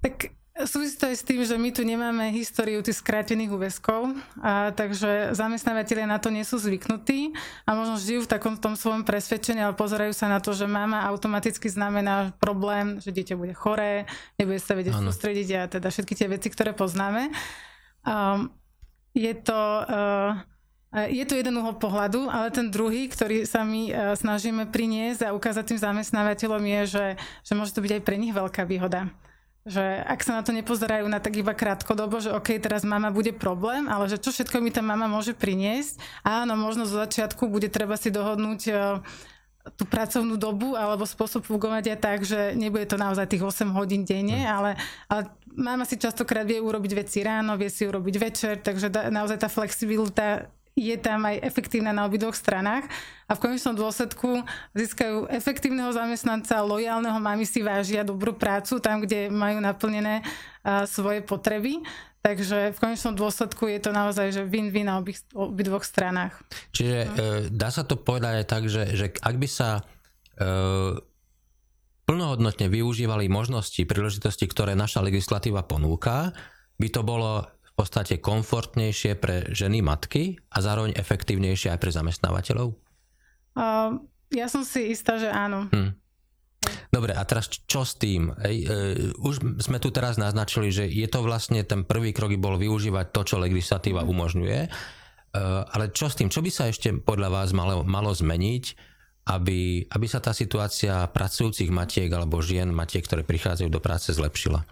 Tak 0.00 0.37
Súvisí 0.66 0.98
to 0.98 1.06
aj 1.06 1.22
s 1.22 1.22
tým, 1.22 1.46
že 1.46 1.54
my 1.54 1.70
tu 1.70 1.86
nemáme 1.86 2.34
históriu 2.34 2.82
tých 2.82 2.98
skrátených 2.98 3.54
úväzkov, 3.54 4.10
a 4.42 4.74
takže 4.74 5.30
zamestnávateľia 5.30 6.10
na 6.10 6.18
to 6.18 6.34
nie 6.34 6.42
sú 6.42 6.58
zvyknutí 6.58 7.30
a 7.62 7.78
možno 7.78 7.94
žijú 7.94 8.26
v 8.26 8.32
takom 8.34 8.58
tom 8.58 8.74
svojom 8.74 9.06
presvedčení, 9.06 9.62
ale 9.62 9.78
pozerajú 9.78 10.10
sa 10.10 10.26
na 10.26 10.42
to, 10.42 10.50
že 10.50 10.66
mama 10.66 11.06
automaticky 11.06 11.70
znamená 11.70 12.34
problém, 12.42 12.98
že 12.98 13.14
dieťa 13.14 13.38
bude 13.38 13.54
choré, 13.54 14.10
nebude 14.34 14.58
sa 14.58 14.74
vedieť 14.74 14.98
ano. 14.98 15.14
sústrediť 15.14 15.48
a 15.54 15.62
teda 15.70 15.94
všetky 15.94 16.14
tie 16.18 16.26
veci, 16.26 16.50
ktoré 16.50 16.74
poznáme. 16.74 17.30
Um, 18.02 18.50
je 19.14 19.34
to... 19.38 19.60
Uh, 19.86 20.42
je 20.88 21.20
to 21.28 21.36
jeden 21.36 21.52
uhol 21.60 21.76
pohľadu, 21.76 22.32
ale 22.32 22.48
ten 22.48 22.72
druhý, 22.72 23.12
ktorý 23.12 23.44
sa 23.44 23.60
my 23.60 23.92
uh, 23.92 23.96
snažíme 24.16 24.72
priniesť 24.72 25.28
a 25.28 25.36
ukázať 25.36 25.76
tým 25.76 25.80
zamestnávateľom 25.84 26.64
je, 26.64 26.80
že, 26.88 27.06
že 27.44 27.52
môže 27.52 27.76
to 27.76 27.84
byť 27.84 28.00
aj 28.00 28.02
pre 28.08 28.16
nich 28.16 28.32
veľká 28.32 28.64
výhoda 28.64 29.12
že 29.68 29.84
ak 30.02 30.24
sa 30.24 30.40
na 30.40 30.42
to 30.42 30.56
nepozerajú 30.56 31.04
na 31.06 31.20
tak 31.20 31.36
iba 31.36 31.52
krátkodobo, 31.52 32.18
že 32.24 32.32
OK, 32.32 32.56
teraz 32.56 32.82
mama 32.82 33.12
bude 33.12 33.36
problém, 33.36 33.84
ale 33.86 34.08
že 34.08 34.16
čo 34.16 34.32
všetko 34.32 34.64
mi 34.64 34.72
tá 34.72 34.80
mama 34.80 35.04
môže 35.06 35.36
priniesť. 35.36 36.00
Áno, 36.24 36.56
možno 36.56 36.88
zo 36.88 36.96
začiatku 36.96 37.46
bude 37.52 37.68
treba 37.68 38.00
si 38.00 38.08
dohodnúť 38.08 38.60
e, 38.66 38.72
tú 39.76 39.84
pracovnú 39.84 40.40
dobu 40.40 40.72
alebo 40.72 41.04
spôsob 41.04 41.44
fungovať 41.44 41.84
aj 41.92 41.98
tak, 42.00 42.18
že 42.24 42.56
nebude 42.56 42.88
to 42.88 42.96
naozaj 42.96 43.28
tých 43.28 43.44
8 43.44 43.76
hodín 43.76 44.08
denne, 44.08 44.42
mm. 44.42 44.48
ale, 44.48 44.70
ale 45.12 45.22
mama 45.52 45.84
si 45.84 46.00
častokrát 46.00 46.48
vie 46.48 46.62
urobiť 46.62 46.92
veci 46.96 47.20
ráno, 47.20 47.60
vie 47.60 47.68
si 47.68 47.84
urobiť 47.84 48.14
večer, 48.16 48.54
takže 48.64 48.88
da, 48.88 49.12
naozaj 49.12 49.44
tá 49.44 49.48
flexibilita 49.52 50.48
je 50.78 50.96
tam 51.02 51.26
aj 51.26 51.42
efektívna 51.42 51.90
na 51.90 52.06
obidvoch 52.06 52.38
stranách 52.38 52.86
a 53.26 53.34
v 53.34 53.42
konečnom 53.42 53.74
dôsledku 53.74 54.46
získajú 54.78 55.26
efektívneho 55.28 55.90
zamestnanca, 55.90 56.62
lojálneho, 56.62 57.18
mami 57.18 57.42
si 57.42 57.60
vážia 57.66 58.06
dobrú 58.06 58.32
prácu 58.38 58.78
tam, 58.78 59.02
kde 59.02 59.26
majú 59.28 59.58
naplnené 59.58 60.22
svoje 60.86 61.20
potreby. 61.26 61.82
Takže 62.18 62.74
v 62.74 62.78
konečnom 62.82 63.14
dôsledku 63.14 63.70
je 63.70 63.78
to 63.78 63.90
naozaj 63.94 64.34
že 64.34 64.42
win-win 64.42 64.90
na 64.90 64.98
obi, 64.98 65.14
obidvoch 65.32 65.86
stranách. 65.86 66.34
Čiže 66.74 66.98
e, 66.98 67.08
dá 67.48 67.70
sa 67.70 67.86
to 67.86 67.94
povedať 67.94 68.42
aj 68.42 68.46
tak, 68.46 68.62
že, 68.66 68.82
že 68.90 69.06
ak 69.22 69.36
by 69.38 69.48
sa 69.48 69.80
e, 69.80 69.82
plnohodnotne 72.10 72.66
využívali 72.66 73.30
možnosti, 73.30 73.78
príležitosti, 73.86 74.50
ktoré 74.50 74.74
naša 74.74 74.98
legislatíva 74.98 75.62
ponúka, 75.62 76.34
by 76.74 76.88
to 76.90 77.06
bolo 77.06 77.46
podstate 77.78 78.18
komfortnejšie 78.18 79.14
pre 79.14 79.46
ženy 79.54 79.86
matky 79.86 80.42
a 80.50 80.58
zároveň 80.58 80.98
efektívnejšie 80.98 81.70
aj 81.70 81.78
pre 81.78 81.94
zamestnávateľov? 81.94 82.74
Uh, 83.54 84.02
ja 84.34 84.50
som 84.50 84.66
si 84.66 84.90
istá, 84.90 85.16
že 85.16 85.30
áno. 85.30 85.70
Hmm. 85.70 85.94
Dobre, 86.90 87.14
a 87.14 87.22
teraz 87.22 87.46
čo 87.48 87.86
s 87.86 87.94
tým? 87.94 88.34
Ej, 88.42 88.56
e, 88.64 88.66
už 89.22 89.62
sme 89.62 89.78
tu 89.78 89.94
teraz 89.94 90.18
naznačili, 90.18 90.74
že 90.74 90.90
je 90.90 91.06
to 91.06 91.22
vlastne 91.22 91.62
ten 91.62 91.86
prvý 91.86 92.10
krok 92.10 92.34
bol 92.40 92.58
využívať 92.58 93.14
to, 93.14 93.20
čo 93.24 93.36
legislatíva 93.38 94.02
mhm. 94.02 94.08
umožňuje, 94.08 94.60
e, 94.66 94.70
ale 95.68 95.94
čo 95.94 96.10
s 96.10 96.18
tým? 96.18 96.28
Čo 96.28 96.42
by 96.42 96.50
sa 96.50 96.66
ešte 96.68 96.92
podľa 96.98 97.28
vás 97.30 97.54
malo, 97.54 97.86
malo 97.86 98.10
zmeniť, 98.10 98.64
aby, 99.28 99.86
aby 99.86 100.06
sa 100.08 100.24
tá 100.24 100.32
situácia 100.32 101.04
pracujúcich 101.12 101.68
matiek 101.68 102.08
alebo 102.08 102.40
žien, 102.40 102.72
matiek, 102.72 103.04
ktoré 103.04 103.22
prichádzajú 103.22 103.68
do 103.68 103.80
práce, 103.80 104.08
zlepšila? 104.10 104.64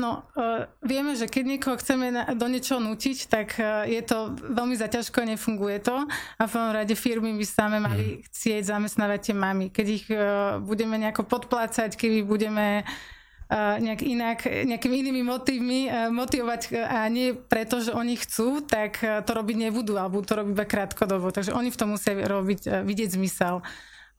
No, 0.00 0.24
uh, 0.32 0.64
vieme, 0.80 1.12
že 1.12 1.28
keď 1.28 1.44
niekoho 1.44 1.76
chceme 1.76 2.08
na, 2.08 2.32
do 2.32 2.48
niečoho 2.48 2.80
nutiť, 2.80 3.18
tak 3.28 3.60
uh, 3.60 3.84
je 3.84 4.00
to 4.00 4.32
veľmi 4.32 4.72
zaťažko, 4.72 5.28
nefunguje 5.28 5.76
to. 5.84 6.08
A 6.40 6.42
v 6.48 6.52
prvom 6.56 6.72
rade 6.72 6.96
firmy 6.96 7.36
by 7.36 7.44
same 7.44 7.78
mali 7.84 8.06
mm. 8.16 8.32
chcieť 8.32 8.64
zamestnávať 8.64 9.20
tie 9.28 9.36
mamy. 9.36 9.68
Keď 9.68 9.86
ich 9.92 10.08
uh, 10.08 10.56
budeme 10.56 10.96
nejako 10.96 11.28
podplácať, 11.28 12.00
keby 12.00 12.24
budeme 12.24 12.88
uh, 12.88 13.76
nejak 13.76 14.00
inak, 14.00 14.38
nejakými 14.48 15.04
inými 15.04 15.20
motivmi 15.20 15.92
uh, 15.92 16.08
motivovať 16.08 16.80
a 16.80 17.04
nie 17.12 17.36
preto, 17.36 17.84
že 17.84 17.92
oni 17.92 18.16
chcú, 18.16 18.64
tak 18.64 19.04
uh, 19.04 19.20
to 19.20 19.36
robiť 19.36 19.68
nebudú, 19.68 20.00
alebo 20.00 20.24
to 20.24 20.32
robiť 20.32 20.52
iba 20.56 20.64
krátkodobo. 20.64 21.28
Takže 21.28 21.52
oni 21.52 21.68
v 21.68 21.76
tom 21.76 21.92
musia 21.92 22.16
robiť, 22.16 22.60
uh, 22.64 22.80
vidieť 22.88 23.20
zmysel. 23.20 23.60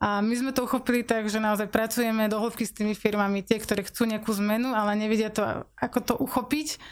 A 0.02 0.18
my 0.18 0.34
sme 0.34 0.50
to 0.50 0.66
uchopili 0.66 1.06
tak, 1.06 1.30
že 1.30 1.38
naozaj 1.38 1.70
pracujeme 1.70 2.26
do 2.26 2.42
hĺbky 2.42 2.66
s 2.66 2.74
tými 2.74 2.90
firmami, 2.98 3.46
tie, 3.46 3.62
ktoré 3.62 3.86
chcú 3.86 4.10
nejakú 4.10 4.34
zmenu, 4.34 4.74
ale 4.74 4.98
nevedia 4.98 5.30
to, 5.30 5.62
ako 5.78 5.98
to 6.02 6.14
uchopiť 6.18 6.82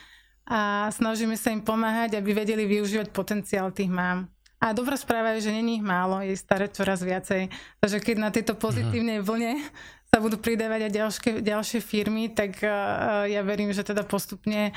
a 0.47 0.91
snažíme 0.95 1.35
sa 1.35 1.51
im 1.51 1.59
pomáhať, 1.59 2.15
aby 2.15 2.31
vedeli 2.31 2.71
využívať 2.71 3.11
potenciál 3.11 3.75
tých 3.75 3.91
mám. 3.91 4.31
A 4.63 4.71
dobrá 4.71 4.95
správa 4.95 5.35
je, 5.35 5.51
že 5.51 5.57
není 5.57 5.81
ich 5.81 5.85
málo, 5.87 6.23
je 6.23 6.37
staré 6.39 6.71
čoraz 6.71 7.03
viacej. 7.03 7.51
Takže 7.81 7.99
keď 7.99 8.17
na 8.21 8.31
tejto 8.31 8.55
pozitívnej 8.55 9.25
vlne 9.25 9.59
sa 10.07 10.21
budú 10.21 10.37
pridávať 10.37 10.87
aj 10.87 10.93
ďalšie, 10.93 11.33
ďalšie 11.41 11.81
firmy, 11.81 12.31
tak 12.31 12.61
uh, 12.61 13.25
ja 13.27 13.41
verím, 13.41 13.73
že 13.73 13.87
teda 13.87 14.05
postupne 14.05 14.71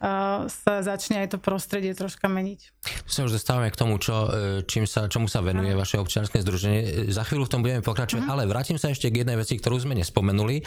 sa 0.00 0.80
začne 0.80 1.20
aj 1.20 1.36
to 1.36 1.38
prostredie 1.38 1.92
troška 1.92 2.24
meniť. 2.24 2.60
Sa 3.04 3.28
už 3.28 3.36
dostávame 3.36 3.68
k 3.68 3.76
tomu, 3.76 4.00
čo, 4.00 4.32
e, 4.32 4.64
čím 4.64 4.88
sa, 4.88 5.12
čomu 5.12 5.28
sa 5.28 5.44
venuje 5.44 5.76
vaše 5.76 6.00
občianske 6.00 6.40
združenie. 6.40 7.12
Za 7.12 7.28
chvíľu 7.28 7.44
v 7.44 7.52
tom 7.52 7.60
budeme 7.60 7.84
pokračovať, 7.84 8.24
uh-huh. 8.24 8.32
ale 8.32 8.48
vrátim 8.48 8.80
sa 8.80 8.88
ešte 8.88 9.12
k 9.12 9.22
jednej 9.22 9.36
veci, 9.36 9.60
ktorú 9.60 9.76
sme 9.76 9.92
nespomenuli 10.00 10.64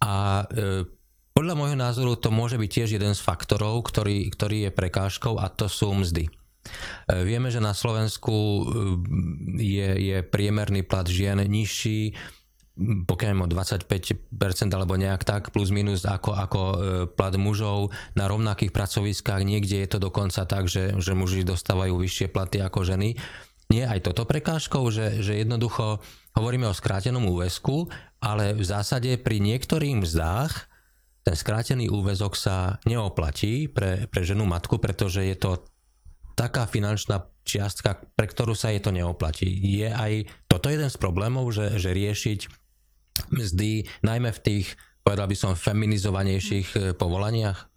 a 0.00 0.44
e, 0.48 0.88
podľa 1.36 1.54
môjho 1.56 1.76
názoru 1.76 2.16
to 2.16 2.32
môže 2.32 2.56
byť 2.56 2.70
tiež 2.72 2.88
jeden 2.96 3.12
z 3.12 3.20
faktorov, 3.20 3.84
ktorý, 3.84 4.32
ktorý 4.32 4.68
je 4.68 4.70
prekážkou 4.72 5.36
a 5.36 5.52
to 5.52 5.68
sú 5.68 5.92
mzdy. 5.92 6.28
E, 6.28 6.30
vieme, 7.24 7.52
že 7.52 7.60
na 7.60 7.76
Slovensku 7.76 8.32
e, 8.32 8.62
je, 9.60 9.88
je 10.08 10.16
priemerný 10.24 10.84
plat 10.84 11.04
žien 11.04 11.36
nižší, 11.36 12.16
pokiaľ 12.80 13.44
o 13.44 13.48
25% 13.50 14.30
alebo 14.72 14.96
nejak 14.96 15.26
tak, 15.26 15.52
plus 15.52 15.68
minus 15.68 16.06
ako, 16.08 16.30
ako 16.32 16.60
e, 16.60 16.76
plat 17.12 17.34
mužov 17.36 17.92
na 18.16 18.24
rovnakých 18.30 18.72
pracoviskách, 18.72 19.44
niekde 19.44 19.84
je 19.84 19.88
to 19.90 19.98
dokonca 20.00 20.46
tak, 20.48 20.70
že, 20.70 20.96
že 20.96 21.12
muži 21.12 21.44
dostávajú 21.44 21.98
vyššie 21.98 22.32
platy 22.32 22.62
ako 22.64 22.86
ženy. 22.86 23.20
Nie 23.70 23.86
aj 23.86 24.10
toto 24.10 24.24
prekážkou, 24.24 24.88
že, 24.90 25.20
že 25.20 25.38
jednoducho 25.38 26.00
hovoríme 26.34 26.66
o 26.66 26.74
skrátenom 26.74 27.28
úväzku, 27.28 27.90
ale 28.22 28.56
v 28.56 28.64
zásade 28.64 29.14
pri 29.20 29.38
niektorých 29.38 30.00
mzdách 30.00 30.70
ten 31.20 31.36
skrátený 31.36 31.92
úväzok 31.92 32.32
sa 32.32 32.80
neoplatí 32.88 33.68
pre, 33.68 34.08
pre 34.08 34.24
ženu 34.24 34.48
matku, 34.48 34.80
pretože 34.80 35.20
je 35.20 35.36
to 35.36 35.60
taká 36.40 36.64
finančná 36.64 37.28
čiastka, 37.44 38.00
pre 38.16 38.24
ktorú 38.24 38.56
sa 38.56 38.72
je 38.72 38.80
to 38.80 38.96
neoplatí. 38.96 39.44
Je 39.44 39.92
aj 39.92 40.24
toto 40.48 40.72
jeden 40.72 40.88
z 40.88 40.96
problémov, 40.96 41.52
že, 41.52 41.76
že 41.76 41.92
riešiť 41.92 42.40
mzdy, 43.28 43.84
najmä 44.00 44.32
v 44.32 44.40
tých, 44.40 44.66
povedal 45.04 45.28
by 45.28 45.36
som, 45.36 45.52
feminizovanejších 45.52 46.68
eh, 46.76 46.80
povolaniach? 46.96 47.68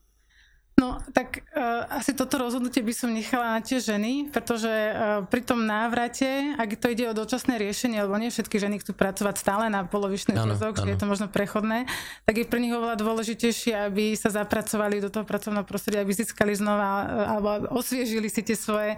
No, 0.80 0.93
tak 1.12 1.44
uh, 1.52 1.84
asi 1.92 2.16
toto 2.16 2.40
rozhodnutie 2.40 2.80
by 2.80 2.94
som 2.96 3.12
nechala 3.12 3.58
na 3.58 3.62
tie 3.66 3.84
ženy, 3.84 4.32
pretože 4.32 4.70
uh, 4.70 5.28
pri 5.28 5.42
tom 5.44 5.68
návrate, 5.68 6.56
ak 6.56 6.80
to 6.80 6.88
ide 6.94 7.12
o 7.12 7.18
dočasné 7.18 7.60
riešenie, 7.60 8.00
lebo 8.08 8.16
nie 8.16 8.32
všetky 8.32 8.56
ženy 8.56 8.80
chcú 8.80 8.96
pracovať 8.96 9.36
stále 9.36 9.68
na 9.68 9.84
polovičný 9.84 10.38
úvezok, 10.40 10.80
že 10.80 10.96
je 10.96 11.00
to 11.00 11.10
možno 11.10 11.28
prechodné, 11.28 11.90
tak 12.24 12.40
je 12.40 12.48
pre 12.48 12.64
nich 12.64 12.72
oveľa 12.72 12.96
dôležitejšie, 12.96 13.92
aby 13.92 14.16
sa 14.16 14.32
zapracovali 14.32 15.04
do 15.04 15.12
toho 15.12 15.28
pracovného 15.28 15.68
prostredia, 15.68 16.06
aby 16.06 16.16
získali 16.16 16.56
znova 16.56 16.90
uh, 17.04 17.06
alebo 17.36 17.50
osviežili 17.76 18.32
si 18.32 18.40
tie 18.40 18.56
svoje 18.56 18.96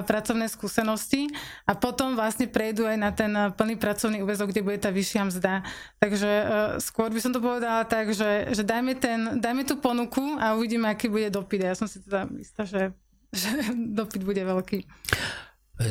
pracovné 0.00 0.48
skúsenosti. 0.48 1.28
A 1.68 1.76
potom 1.76 2.16
vlastne 2.16 2.48
prejdú 2.48 2.88
aj 2.88 2.96
na 2.96 3.12
ten 3.12 3.28
plný 3.52 3.76
pracovný 3.76 4.24
úvezok, 4.24 4.48
kde 4.48 4.64
bude 4.64 4.80
tá 4.80 4.88
vyššia 4.88 5.28
mzda. 5.28 5.68
Takže 6.00 6.30
skôr 6.80 7.12
by 7.12 7.20
som 7.20 7.36
to 7.36 7.44
povedala 7.44 7.84
tak, 7.84 8.16
že, 8.16 8.56
že 8.56 8.64
dajme, 8.64 8.96
ten, 8.96 9.36
dajme 9.36 9.68
tú 9.68 9.76
ponuku 9.76 10.40
a 10.40 10.56
uvidíme, 10.56 10.88
aký 10.88 11.12
bude 11.12 11.28
dopyt. 11.42 11.66
Ja 11.66 11.74
som 11.74 11.90
si 11.90 11.98
teda 12.00 12.30
istá, 12.38 12.62
že, 12.62 12.94
že 13.34 13.50
dopyt 13.98 14.22
bude 14.22 14.42
veľký. 14.46 14.86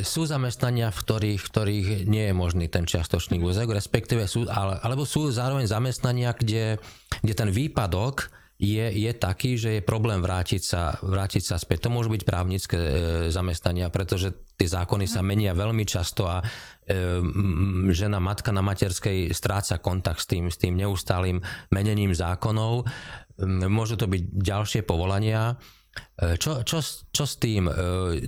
Sú 0.07 0.23
zamestnania, 0.23 0.87
v 0.87 0.99
ktorých, 1.03 1.41
v 1.41 1.49
ktorých 1.51 1.87
nie 2.07 2.31
je 2.31 2.33
možný 2.37 2.71
ten 2.71 2.87
čiastočný 2.87 3.43
úzek, 3.43 3.67
respektíve 3.67 4.23
sú, 4.23 4.47
ale, 4.47 4.79
alebo 4.79 5.03
sú 5.03 5.27
zároveň 5.27 5.67
zamestnania, 5.67 6.31
kde, 6.31 6.79
kde 7.19 7.33
ten 7.35 7.51
výpadok 7.51 8.31
je, 8.61 8.85
je 8.93 9.11
taký, 9.17 9.57
že 9.57 9.81
je 9.81 9.81
problém 9.81 10.21
vrátiť 10.21 10.61
sa, 10.61 10.93
vrátiť 11.01 11.41
sa 11.41 11.57
späť. 11.57 11.89
To 11.89 11.97
môžu 11.97 12.13
byť 12.13 12.21
právnické 12.21 12.77
e, 12.77 12.91
zamestnania, 13.33 13.89
pretože 13.89 14.37
tie 14.53 14.69
zákony 14.69 15.09
sa 15.09 15.25
menia 15.25 15.57
veľmi 15.57 15.81
často 15.81 16.29
a 16.29 16.45
e, 16.45 16.45
žena, 17.89 18.21
matka 18.21 18.53
na 18.53 18.61
materskej 18.61 19.33
stráca 19.33 19.81
kontakt 19.81 20.21
s 20.21 20.29
tým, 20.29 20.53
s 20.53 20.61
tým 20.61 20.77
neustálým 20.77 21.41
menením 21.73 22.13
zákonov. 22.13 22.85
Môžu 23.65 23.97
to 23.97 24.05
byť 24.05 24.21
ďalšie 24.29 24.81
povolania. 24.85 25.57
E, 25.57 25.80
čo, 26.39 26.63
čo, 26.63 26.79
čo 27.11 27.25
s 27.25 27.35
tým? 27.35 27.67
E, 27.67 27.73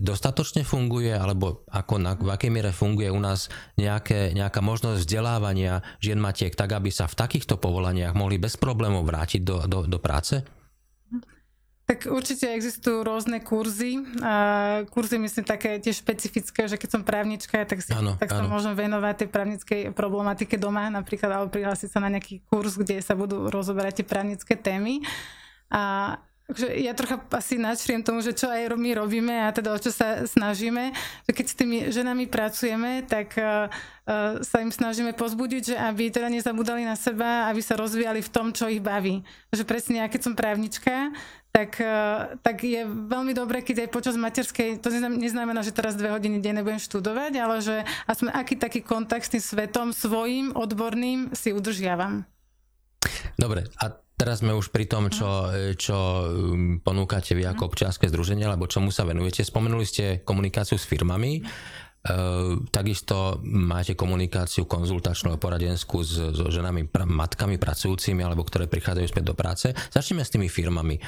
dostatočne 0.02 0.68
funguje, 0.68 1.14
alebo 1.14 1.64
ako 1.72 1.96
na, 2.02 2.18
v 2.18 2.30
akej 2.34 2.52
miere 2.52 2.76
funguje 2.76 3.08
u 3.08 3.22
nás 3.22 3.48
nejaké, 3.80 4.36
nejaká 4.36 4.60
možnosť 4.60 5.06
vzdelávania 5.06 5.80
žien 6.04 6.20
matiek 6.20 6.52
tak, 6.58 6.76
aby 6.76 6.92
sa 6.92 7.08
v 7.08 7.16
takýchto 7.16 7.56
povolaniach 7.62 8.18
mohli 8.18 8.42
bez 8.42 8.60
problémov 8.60 9.08
vrátiť 9.08 9.42
do, 9.46 9.58
do, 9.70 9.80
do 9.88 10.00
práce? 10.02 10.44
Tak 11.84 12.08
určite 12.08 12.48
existujú 12.48 13.04
rôzne 13.04 13.44
kurzy. 13.44 14.00
A 14.24 14.34
kurzy 14.88 15.20
myslím 15.20 15.44
také 15.44 15.84
tiež 15.84 16.00
špecifické, 16.00 16.66
že 16.66 16.80
keď 16.80 16.90
som 16.90 17.02
právnička, 17.04 17.60
tak, 17.68 17.84
si, 17.84 17.92
ano, 17.92 18.16
tak 18.16 18.32
sa 18.32 18.48
môžem 18.48 18.72
venovať 18.72 19.24
tej 19.24 19.30
právnickej 19.30 19.82
problematike 19.92 20.56
doma, 20.56 20.88
napríklad, 20.88 21.30
alebo 21.30 21.52
prihlásiť 21.52 21.92
sa 21.92 22.00
na 22.00 22.10
nejaký 22.10 22.40
kurz, 22.48 22.80
kde 22.80 23.04
sa 23.04 23.20
budú 23.20 23.52
rozoberať 23.52 24.02
tie 24.02 24.06
právnické 24.08 24.56
témy. 24.56 25.04
A 25.68 26.16
Takže 26.54 26.70
ja 26.86 26.94
trocha 26.94 27.18
asi 27.34 27.58
načriem 27.58 28.06
tomu, 28.06 28.22
že 28.22 28.38
čo 28.38 28.46
aj 28.46 28.78
my 28.78 28.94
robíme 28.94 29.34
a 29.42 29.50
teda 29.50 29.74
o 29.74 29.80
čo 29.82 29.90
sa 29.90 30.22
snažíme, 30.22 30.94
že 31.26 31.32
keď 31.34 31.46
s 31.50 31.58
tými 31.58 31.78
ženami 31.90 32.30
pracujeme, 32.30 33.02
tak 33.10 33.34
uh, 33.42 33.74
uh, 34.06 34.38
sa 34.46 34.62
im 34.62 34.70
snažíme 34.70 35.18
pozbudiť, 35.18 35.74
že 35.74 35.76
aby 35.82 36.14
teda 36.14 36.30
nezabudali 36.30 36.86
na 36.86 36.94
seba, 36.94 37.50
aby 37.50 37.58
sa 37.58 37.74
rozvíjali 37.74 38.22
v 38.22 38.30
tom, 38.30 38.54
čo 38.54 38.70
ich 38.70 38.86
baví. 38.86 39.26
Že 39.50 39.66
presne 39.66 40.06
ja, 40.06 40.14
keď 40.14 40.30
som 40.30 40.38
právnička, 40.38 41.10
tak, 41.50 41.82
uh, 41.82 42.38
tak 42.46 42.62
je 42.62 42.86
veľmi 42.86 43.34
dobré, 43.34 43.66
keď 43.66 43.90
aj 43.90 43.90
počas 43.90 44.14
materskej, 44.14 44.78
to 44.78 44.94
neznamená, 44.94 45.66
že 45.66 45.74
teraz 45.74 45.98
dve 45.98 46.14
hodiny 46.14 46.38
denne 46.38 46.62
budem 46.62 46.78
študovať, 46.78 47.34
ale 47.34 47.66
že 47.66 47.82
aspoň 48.06 48.30
aký 48.30 48.62
taký 48.62 48.86
kontakt 48.86 49.26
s 49.26 49.34
tým 49.34 49.42
svetom 49.42 49.90
svojim, 49.90 50.54
odborným 50.54 51.34
si 51.34 51.50
udržiavam. 51.50 52.30
Dobre, 53.42 53.66
a 53.82 54.03
Teraz 54.14 54.46
sme 54.46 54.54
už 54.54 54.70
pri 54.70 54.86
tom, 54.86 55.10
čo, 55.10 55.50
čo 55.74 55.98
um, 56.30 56.78
ponúkate 56.80 57.34
vy 57.34 57.50
ako 57.50 57.74
občianske 57.74 58.06
združenie, 58.08 58.46
alebo 58.46 58.70
čomu 58.70 58.94
sa 58.94 59.04
venujete. 59.10 59.42
Spomenuli 59.42 59.86
ste 59.90 60.06
komunikáciu 60.22 60.78
s 60.78 60.86
firmami, 60.86 61.42
Uh, 62.04 62.60
takisto 62.68 63.40
máte 63.48 63.96
komunikáciu 63.96 64.68
konzultačnú 64.68 65.32
a 65.32 65.40
poradenskú 65.40 66.04
s, 66.04 66.20
so 66.36 66.52
ženami, 66.52 66.84
pra, 66.84 67.08
matkami 67.08 67.56
pracujúcimi 67.56 68.20
alebo 68.20 68.44
ktoré 68.44 68.68
prichádzajú 68.68 69.08
späť 69.08 69.32
do 69.32 69.36
práce. 69.40 69.72
Začneme 69.72 70.20
s 70.20 70.36
tými 70.36 70.52
firmami. 70.52 71.00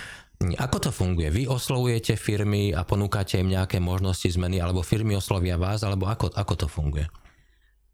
Ako 0.56 0.80
to 0.80 0.96
funguje? 0.96 1.28
Vy 1.36 1.52
oslovujete 1.52 2.16
firmy 2.16 2.72
a 2.72 2.88
ponúkate 2.88 3.36
im 3.44 3.52
nejaké 3.52 3.84
možnosti 3.84 4.24
zmeny 4.24 4.64
alebo 4.64 4.88
firmy 4.88 5.20
oslovia 5.20 5.60
vás 5.60 5.84
alebo 5.84 6.08
ako, 6.08 6.32
ako 6.32 6.54
to 6.64 6.68
funguje? 6.72 7.12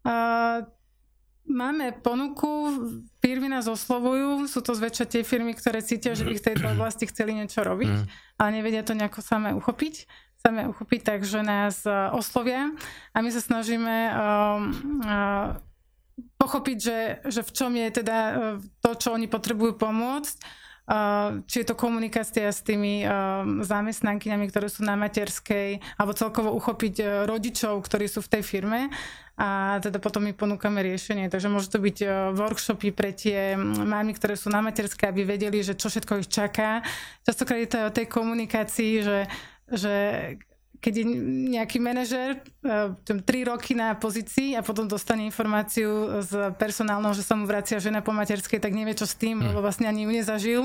Uh 0.06 0.62
Máme 1.42 1.90
ponuku, 1.98 2.48
firmy 3.18 3.50
nás 3.50 3.66
oslovujú, 3.66 4.46
sú 4.46 4.62
to 4.62 4.78
zväčša 4.78 5.10
tie 5.10 5.22
firmy, 5.26 5.58
ktoré 5.58 5.82
cítia, 5.82 6.14
že 6.14 6.22
by 6.22 6.38
v 6.38 6.46
tejto 6.46 6.66
oblasti 6.70 7.10
chceli 7.10 7.34
niečo 7.34 7.66
robiť, 7.66 7.92
mm. 7.98 8.06
ale 8.38 8.48
nevedia 8.54 8.86
to 8.86 8.94
nejako 8.94 9.20
samé 9.26 9.50
uchopiť. 9.50 10.06
Samé 10.38 10.66
uchopiť, 10.70 11.00
takže 11.02 11.42
nás 11.46 11.86
uh, 11.86 12.10
oslovia 12.14 12.70
a 13.14 13.18
my 13.22 13.30
sa 13.30 13.38
snažíme 13.38 13.96
um, 14.10 14.14
uh, 15.06 15.54
pochopiť, 16.38 16.76
že, 16.78 16.98
že 17.30 17.40
v 17.46 17.50
čom 17.54 17.70
je 17.78 17.88
teda 17.90 18.18
uh, 18.18 18.34
to, 18.82 18.90
čo 18.98 19.14
oni 19.14 19.30
potrebujú 19.30 19.78
pomôcť 19.78 20.62
či 21.46 21.62
je 21.62 21.66
to 21.66 21.78
komunikácia 21.78 22.50
s 22.50 22.66
tými 22.66 23.06
zamestnankyňami, 23.62 24.50
ktoré 24.50 24.66
sú 24.66 24.82
na 24.82 24.98
materskej, 24.98 25.78
alebo 25.94 26.12
celkovo 26.12 26.50
uchopiť 26.58 27.24
rodičov, 27.24 27.86
ktorí 27.86 28.10
sú 28.10 28.18
v 28.18 28.32
tej 28.38 28.42
firme 28.42 28.80
a 29.32 29.80
teda 29.80 29.96
potom 29.96 30.28
my 30.28 30.36
ponúkame 30.36 30.84
riešenie. 30.84 31.32
Takže 31.32 31.48
môže 31.48 31.72
to 31.72 31.80
byť 31.80 31.98
workshopy 32.36 32.92
pre 32.92 33.16
tie 33.16 33.56
mamy, 33.58 34.12
ktoré 34.12 34.36
sú 34.36 34.52
na 34.52 34.60
materskej, 34.60 35.08
aby 35.08 35.24
vedeli, 35.24 35.64
že 35.64 35.72
čo 35.72 35.88
všetko 35.88 36.20
ich 36.20 36.28
čaká. 36.28 36.84
Častokrát 37.24 37.58
je 37.64 37.70
to 37.72 37.78
o 37.88 37.94
tej 37.96 38.06
komunikácii, 38.12 38.92
že, 39.00 39.20
že 39.72 39.94
keď 40.82 40.94
je 40.98 41.04
nejaký 41.54 41.78
manažer 41.78 42.42
uh, 42.66 42.90
tri 43.22 43.46
roky 43.46 43.78
na 43.78 43.94
pozícii 43.94 44.58
a 44.58 44.66
potom 44.66 44.90
dostane 44.90 45.22
informáciu 45.22 46.20
z 46.26 46.50
personálneho, 46.58 47.14
že 47.14 47.22
sa 47.22 47.38
mu 47.38 47.46
vracia 47.46 47.78
žena 47.78 48.02
po 48.02 48.10
materskej, 48.10 48.58
tak 48.58 48.74
nevie 48.74 48.98
čo 48.98 49.06
s 49.06 49.14
tým, 49.14 49.38
hmm. 49.38 49.54
lebo 49.54 49.62
vlastne 49.62 49.86
ani 49.86 50.02
ju 50.02 50.10
nezažil 50.10 50.62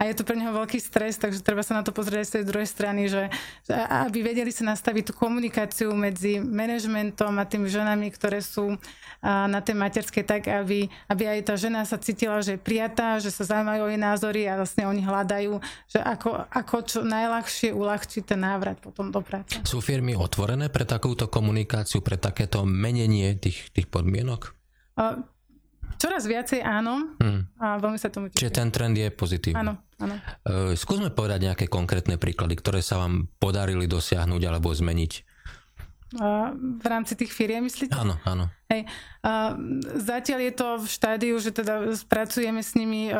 a 0.00 0.08
je 0.08 0.16
to 0.16 0.24
pre 0.24 0.40
neho 0.40 0.56
veľký 0.56 0.80
stres, 0.80 1.20
takže 1.20 1.44
treba 1.44 1.60
sa 1.60 1.76
na 1.76 1.84
to 1.84 1.92
pozrieť 1.92 2.24
z 2.24 2.34
tej 2.40 2.44
druhej 2.48 2.64
strany, 2.64 3.12
že, 3.12 3.28
že 3.68 3.76
aby 3.76 4.24
vedeli 4.24 4.48
sa 4.48 4.64
nastaviť 4.72 5.12
tú 5.12 5.12
komunikáciu 5.12 5.92
medzi 5.92 6.40
manažmentom 6.40 7.36
a 7.36 7.44
tými 7.44 7.68
ženami, 7.68 8.08
ktoré 8.08 8.40
sú 8.40 8.80
na 9.22 9.58
tej 9.58 9.74
materskej 9.74 10.22
tak, 10.22 10.46
aby, 10.46 10.86
aby 11.10 11.22
aj 11.26 11.50
tá 11.50 11.54
žena 11.58 11.82
sa 11.82 11.98
cítila, 11.98 12.38
že 12.38 12.54
je 12.54 12.60
prijatá, 12.62 13.18
že 13.18 13.34
sa 13.34 13.42
zaujímajú 13.42 13.90
jej 13.90 14.00
názory 14.00 14.40
a 14.46 14.62
vlastne 14.62 14.86
oni 14.86 15.02
hľadajú, 15.02 15.58
že 15.90 15.98
ako, 15.98 16.46
ako 16.46 16.76
čo 16.86 16.98
najľahšie 17.02 17.74
uľahčiť 17.74 18.22
ten 18.22 18.38
návrat 18.38 18.78
potom 18.78 19.10
do 19.10 19.18
práce. 19.18 19.57
Sú 19.64 19.78
firmy 19.80 20.14
otvorené 20.14 20.68
pre 20.68 20.84
takúto 20.84 21.30
komunikáciu, 21.30 22.02
pre 22.04 22.18
takéto 22.20 22.62
menenie 22.68 23.34
tých, 23.38 23.70
tých 23.72 23.86
podmienok? 23.90 24.54
Čoraz 25.98 26.30
viacej 26.30 26.62
áno 26.62 27.18
hmm. 27.18 27.58
a 27.58 27.78
veľmi 27.82 27.98
sa 27.98 28.12
tomu 28.12 28.30
teším. 28.30 28.38
Čiže 28.38 28.54
ten 28.54 28.68
trend 28.70 28.94
je 28.94 29.10
pozitívny. 29.10 29.58
Áno, 29.58 29.82
áno. 29.98 30.14
Uh, 30.46 30.72
skúsme 30.78 31.10
povedať 31.10 31.50
nejaké 31.50 31.66
konkrétne 31.66 32.20
príklady, 32.20 32.54
ktoré 32.54 32.78
sa 32.82 33.02
vám 33.02 33.26
podarili 33.42 33.90
dosiahnuť 33.90 34.42
alebo 34.46 34.70
zmeniť 34.70 35.12
v 36.08 36.86
rámci 36.88 37.20
tých 37.20 37.36
firiem, 37.36 37.68
myslíte? 37.68 37.92
Áno, 37.92 38.16
áno. 38.24 38.48
Hej. 38.72 38.88
Zatiaľ 40.00 40.40
je 40.48 40.52
to 40.56 40.68
v 40.80 40.86
štádiu, 40.88 41.34
že 41.36 41.52
teda 41.52 41.84
spracujeme 41.92 42.64
s 42.64 42.72
nimi 42.72 43.12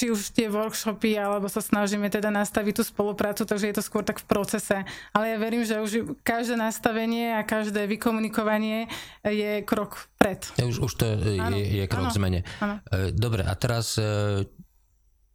či 0.00 0.08
už 0.08 0.32
tie 0.32 0.48
workshopy, 0.48 1.20
alebo 1.20 1.44
sa 1.52 1.60
snažíme 1.60 2.08
teda 2.08 2.32
nastaviť 2.32 2.80
tú 2.80 2.82
spoluprácu, 2.88 3.44
takže 3.44 3.68
je 3.68 3.76
to 3.76 3.84
skôr 3.84 4.00
tak 4.00 4.16
v 4.16 4.26
procese. 4.32 4.88
Ale 5.12 5.24
ja 5.28 5.36
verím, 5.36 5.60
že 5.60 5.76
už 5.76 6.16
každé 6.24 6.56
nastavenie 6.56 7.36
a 7.36 7.44
každé 7.44 7.84
vykomunikovanie 7.84 8.88
je 9.20 9.60
krok 9.68 10.08
pred. 10.16 10.40
Už, 10.56 10.88
už 10.88 10.92
to 10.96 11.04
je, 11.04 11.84
je 11.84 11.84
krok 11.84 12.08
ano, 12.08 12.16
zmene. 12.16 12.40
Ano. 12.64 12.80
E, 12.88 13.12
dobre, 13.12 13.44
a 13.44 13.52
teraz 13.60 14.00
e, 14.00 14.48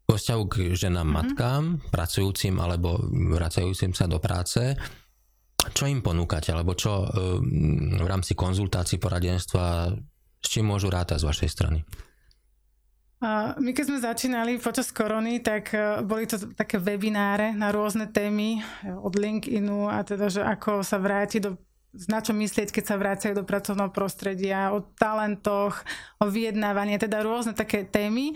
vo 0.10 0.15
vzťahu 0.17 0.43
k 0.50 0.74
ženám, 0.74 1.05
mm-hmm. 1.05 1.13
matkám, 1.13 1.63
pracujúcim 1.93 2.57
alebo 2.57 2.98
vracajúcim 3.38 3.93
sa 3.93 4.10
do 4.10 4.17
práce, 4.17 4.74
čo 5.77 5.86
im 5.86 6.01
ponúkate, 6.01 6.50
alebo 6.50 6.74
čo 6.74 7.05
ehm, 7.05 8.01
v 8.01 8.07
rámci 8.10 8.34
konzultácií, 8.34 8.98
poradenstva, 8.98 9.93
s 10.41 10.48
čím 10.50 10.74
môžu 10.74 10.89
rátať 10.89 11.22
z 11.22 11.27
vašej 11.29 11.50
strany? 11.53 11.86
My 13.57 13.72
keď 13.72 13.86
sme 13.88 14.00
začínali 14.03 14.60
počas 14.60 14.91
korony, 14.91 15.39
tak 15.39 15.72
e, 15.72 16.03
boli 16.03 16.27
to 16.27 16.36
také 16.51 16.75
webináre 16.75 17.55
na 17.55 17.72
rôzne 17.72 18.12
témy 18.12 18.60
e, 18.60 18.91
od 18.91 19.15
LinkedInu 19.15 19.88
a 19.88 20.03
teda, 20.03 20.27
že 20.27 20.43
ako 20.43 20.84
sa 20.84 21.00
vráti 21.00 21.39
do 21.39 21.55
na 22.12 22.19
čo 22.19 22.36
myslieť, 22.36 22.75
keď 22.75 22.84
sa 22.84 23.00
vrácajú 23.00 23.34
do 23.39 23.48
pracovného 23.48 23.88
prostredia, 23.88 24.75
o 24.75 24.84
talentoch, 25.00 25.79
o 26.19 26.27
vyjednávanie, 26.27 27.00
teda 27.00 27.24
rôzne 27.24 27.55
také 27.55 27.88
témy. 27.88 28.36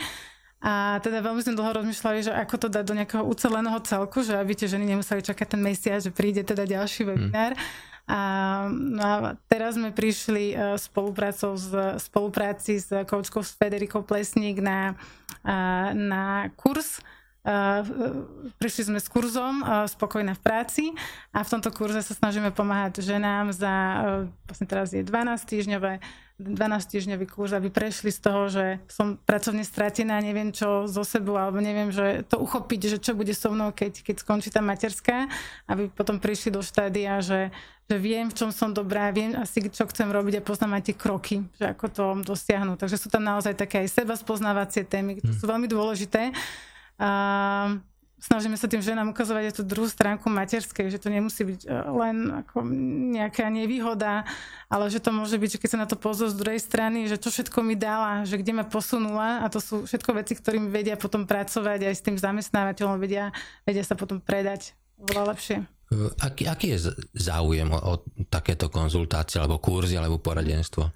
A 0.63 1.03
teda 1.03 1.19
veľmi 1.23 1.43
sme 1.43 1.59
dlho 1.59 1.83
rozmýšľali, 1.83 2.19
že 2.23 2.31
ako 2.35 2.55
to 2.55 2.67
dať 2.67 2.83
do 2.87 2.95
nejakého 2.95 3.23
uceleného 3.23 3.79
celku, 3.83 4.23
že 4.23 4.35
aby 4.35 4.55
tie 4.55 4.71
ženy 4.71 4.95
nemuseli 4.95 5.23
čakať 5.23 5.55
ten 5.55 5.61
mesiac, 5.63 5.99
že 5.99 6.11
príde 6.11 6.39
teda 6.43 6.63
ďalší 6.63 7.03
webinár. 7.03 7.55
A, 8.09 8.19
no 8.73 9.01
a 9.05 9.17
teraz 9.45 9.77
sme 9.77 9.93
prišli 9.93 10.57
uh, 10.57 10.73
spoluprácou 10.81 11.53
z, 11.53 12.01
spolupráci 12.01 12.81
s 12.81 12.89
koučkou 13.05 13.45
s 13.45 13.53
Federikou 13.53 14.01
Plesník 14.01 14.57
na, 14.57 14.97
uh, 15.45 15.93
na 15.93 16.49
kurz, 16.57 17.01
Uh, 17.39 17.87
prišli 18.59 18.91
sme 18.91 18.99
s 18.99 19.07
kurzom 19.07 19.63
Spokojná 19.87 20.35
v 20.35 20.43
práci. 20.43 20.83
A 21.31 21.39
v 21.39 21.49
tomto 21.49 21.71
kurze 21.71 22.03
sa 22.03 22.11
snažíme 22.11 22.51
pomáhať 22.51 22.99
ženám 22.99 23.55
za, 23.55 23.73
vlastne 24.43 24.67
teraz 24.67 24.91
je 24.91 25.07
12 25.07 25.47
týždňové 25.47 26.03
12-týždňový 26.39 27.27
kurz, 27.27 27.51
aby 27.51 27.67
prešli 27.67 28.15
z 28.15 28.19
toho, 28.23 28.47
že 28.47 28.79
som 28.87 29.19
pracovne 29.19 29.67
stratená, 29.67 30.23
neviem 30.23 30.55
čo 30.55 30.87
zo 30.87 31.03
sebou, 31.03 31.35
alebo 31.35 31.59
neviem, 31.59 31.91
že 31.91 32.23
to 32.31 32.39
uchopiť, 32.39 32.95
že 32.95 32.97
čo 33.03 33.11
bude 33.11 33.35
so 33.35 33.51
mnou, 33.51 33.75
keď, 33.75 33.99
keď 33.99 34.15
skončí 34.23 34.47
tá 34.47 34.63
materská, 34.63 35.27
aby 35.67 35.91
potom 35.91 36.15
prišli 36.15 36.55
do 36.55 36.63
štádia, 36.63 37.19
že, 37.19 37.51
že 37.91 37.95
viem, 37.99 38.31
v 38.31 38.37
čom 38.39 38.55
som 38.55 38.71
dobrá, 38.71 39.11
viem 39.11 39.35
asi, 39.35 39.67
čo 39.67 39.83
chcem 39.91 40.07
robiť 40.07 40.39
a 40.39 40.47
poznám 40.47 40.79
aj 40.79 40.83
tie 40.87 40.95
kroky, 40.95 41.35
že 41.59 41.75
ako 41.75 41.85
to 41.91 42.05
dosiahnu. 42.23 42.79
Takže 42.79 42.95
sú 42.95 43.11
tam 43.11 43.27
naozaj 43.27 43.59
také 43.59 43.83
aj 43.83 43.99
seba 43.99 44.15
spoznávacie 44.15 44.87
témy, 44.87 45.19
ktoré 45.19 45.35
sú 45.35 45.43
veľmi 45.43 45.67
dôležité. 45.67 46.31
Uh, 46.99 47.83
snažíme 48.19 48.59
sa 48.59 48.67
tým 48.67 48.83
ženám 48.83 49.15
ukazovať 49.15 49.43
aj 49.49 49.53
tú 49.59 49.63
druhú 49.63 49.87
stránku 49.87 50.27
materskej, 50.27 50.91
že 50.91 50.99
to 50.99 51.07
nemusí 51.07 51.47
byť 51.47 51.61
e, 51.63 51.67
len 51.71 52.17
ako 52.45 52.61
nejaká 53.15 53.47
nevýhoda, 53.47 54.27
ale 54.67 54.91
že 54.91 54.99
to 54.99 55.15
môže 55.15 55.39
byť, 55.39 55.49
že 55.55 55.59
keď 55.63 55.69
sa 55.71 55.81
na 55.81 55.87
to 55.87 55.95
pozor 55.95 56.27
z 56.27 56.37
druhej 56.37 56.59
strany, 56.59 57.07
že 57.07 57.15
čo 57.15 57.31
všetko 57.31 57.63
mi 57.63 57.79
dala, 57.79 58.27
že 58.27 58.37
kde 58.37 58.59
ma 58.59 58.65
posunula 58.67 59.41
a 59.41 59.47
to 59.47 59.63
sú 59.63 59.87
všetko 59.87 60.19
veci, 60.19 60.35
ktorými 60.35 60.67
vedia 60.67 60.99
potom 60.99 61.23
pracovať 61.23 61.89
aj 61.89 61.95
s 61.95 62.05
tým 62.05 62.19
zamestnávateľom, 62.19 62.99
vedia, 62.99 63.31
vedia 63.63 63.81
sa 63.87 63.95
potom 63.95 64.19
predať 64.19 64.75
oveľa 64.99 65.23
lepšie. 65.33 65.57
E, 65.63 65.95
aký, 66.21 66.43
aký 66.45 66.67
je 66.75 66.93
záujem 67.15 67.71
o, 67.71 67.79
o 67.79 67.93
takéto 68.27 68.67
konzultácie, 68.67 69.39
alebo 69.39 69.57
kurzy, 69.57 69.95
alebo 69.95 70.19
poradenstvo? 70.19 70.91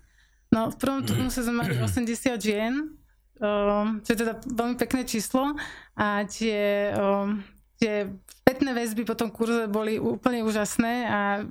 No, 0.54 0.70
v 0.70 0.78
prvom 0.78 1.02
turnu 1.08 1.32
sa 1.34 1.42
sme 1.42 1.66
mali 1.66 1.80
80 1.80 2.14
žien, 2.38 2.94
čo 4.04 4.10
je 4.13 4.22
teda 4.22 4.39
veľmi 4.46 4.76
pekné 4.78 5.04
číslo 5.10 5.58
a 5.98 6.24
tie, 6.30 6.93
tie 7.82 7.93
spätné 8.43 8.76
väzby 8.76 9.08
po 9.08 9.15
tom 9.15 9.32
kurze 9.32 9.72
boli 9.72 9.96
úplne 9.96 10.43
úžasné 10.43 10.93
a 11.08 11.19
e, 11.39 11.41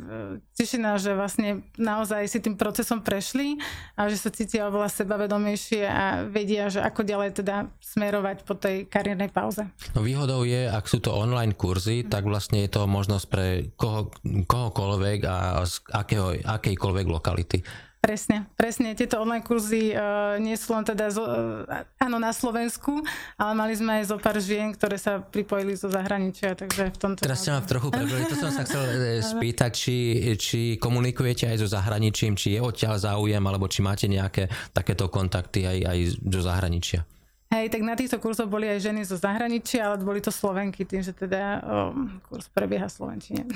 teší 0.53 0.77
nás, 0.77 1.01
že 1.01 1.17
vlastne 1.17 1.65
naozaj 1.81 2.29
si 2.29 2.39
tým 2.39 2.61
procesom 2.61 3.01
prešli 3.01 3.57
a 3.97 4.13
že 4.13 4.21
sa 4.21 4.29
cítia 4.29 4.69
oveľa 4.69 4.93
sebavedomejšie 4.93 5.89
a 5.89 6.29
vedia, 6.29 6.69
že 6.69 6.85
ako 6.85 7.01
ďalej 7.09 7.41
teda 7.41 7.73
smerovať 7.81 8.45
po 8.45 8.61
tej 8.61 8.85
kariérnej 8.93 9.33
pauze. 9.33 9.65
No 9.97 10.05
výhodou 10.05 10.45
je, 10.45 10.69
ak 10.69 10.85
sú 10.85 11.01
to 11.01 11.17
online 11.17 11.57
kurzy, 11.57 12.05
tak 12.05 12.29
vlastne 12.29 12.61
je 12.61 12.71
to 12.71 12.85
možnosť 12.85 13.27
pre 13.33 13.73
koho, 13.73 14.13
kohokoľvek 14.45 15.19
a 15.25 15.65
z 15.65 15.81
akého, 15.97 16.37
akejkoľvek 16.45 17.07
lokality. 17.09 17.59
Presne, 18.03 18.51
presne. 18.59 18.99
Tieto 18.99 19.23
online 19.23 19.47
kurzy 19.47 19.95
uh, 19.95 20.35
nie 20.43 20.59
sú 20.59 20.75
len 20.75 20.83
teda 20.83 21.07
zo, 21.15 21.23
uh, 21.23 21.87
áno, 22.03 22.19
na 22.19 22.35
Slovensku, 22.35 22.99
ale 23.39 23.53
mali 23.55 23.79
sme 23.79 24.03
aj 24.03 24.11
zo 24.11 24.19
pár 24.19 24.43
žien, 24.43 24.75
ktoré 24.75 24.99
sa 24.99 25.23
pripojili 25.23 25.79
zo 25.79 25.87
zahraničia, 25.87 26.59
takže 26.59 26.91
v 26.91 26.99
tomto... 26.99 27.23
Teraz 27.23 27.47
ste 27.47 27.55
ma 27.55 27.63
trochu 27.63 27.95
prebili, 27.95 28.27
to 28.27 28.35
som 28.35 28.51
sa 28.51 28.67
chcel 28.67 28.83
e, 28.91 29.23
spýtať, 29.23 29.71
či, 29.71 29.97
či 30.35 30.83
komunikujete 30.83 31.47
aj 31.47 31.63
so 31.63 31.71
zahraničím, 31.71 32.35
či 32.35 32.59
je 32.59 32.61
odtiaľ 32.67 32.99
záujem, 32.99 33.39
alebo 33.39 33.71
či 33.71 33.87
máte 33.87 34.11
nejaké 34.11 34.51
takéto 34.75 35.07
kontakty 35.07 35.63
aj, 35.63 35.79
aj 35.87 35.99
zo 36.27 36.43
zahraničia. 36.43 37.07
Hej, 37.55 37.71
tak 37.71 37.87
na 37.87 37.95
týchto 37.95 38.19
kurzoch 38.19 38.51
boli 38.51 38.67
aj 38.67 38.83
ženy 38.83 39.07
zo 39.07 39.15
zahraničia, 39.15 39.87
ale 39.87 40.03
boli 40.03 40.19
to 40.19 40.35
Slovenky, 40.35 40.83
tým, 40.83 41.07
že 41.07 41.15
teda 41.15 41.63
um, 41.63 42.19
kurz 42.27 42.51
prebieha 42.51 42.91
v 42.91 42.97
Slovenčine. 42.99 43.47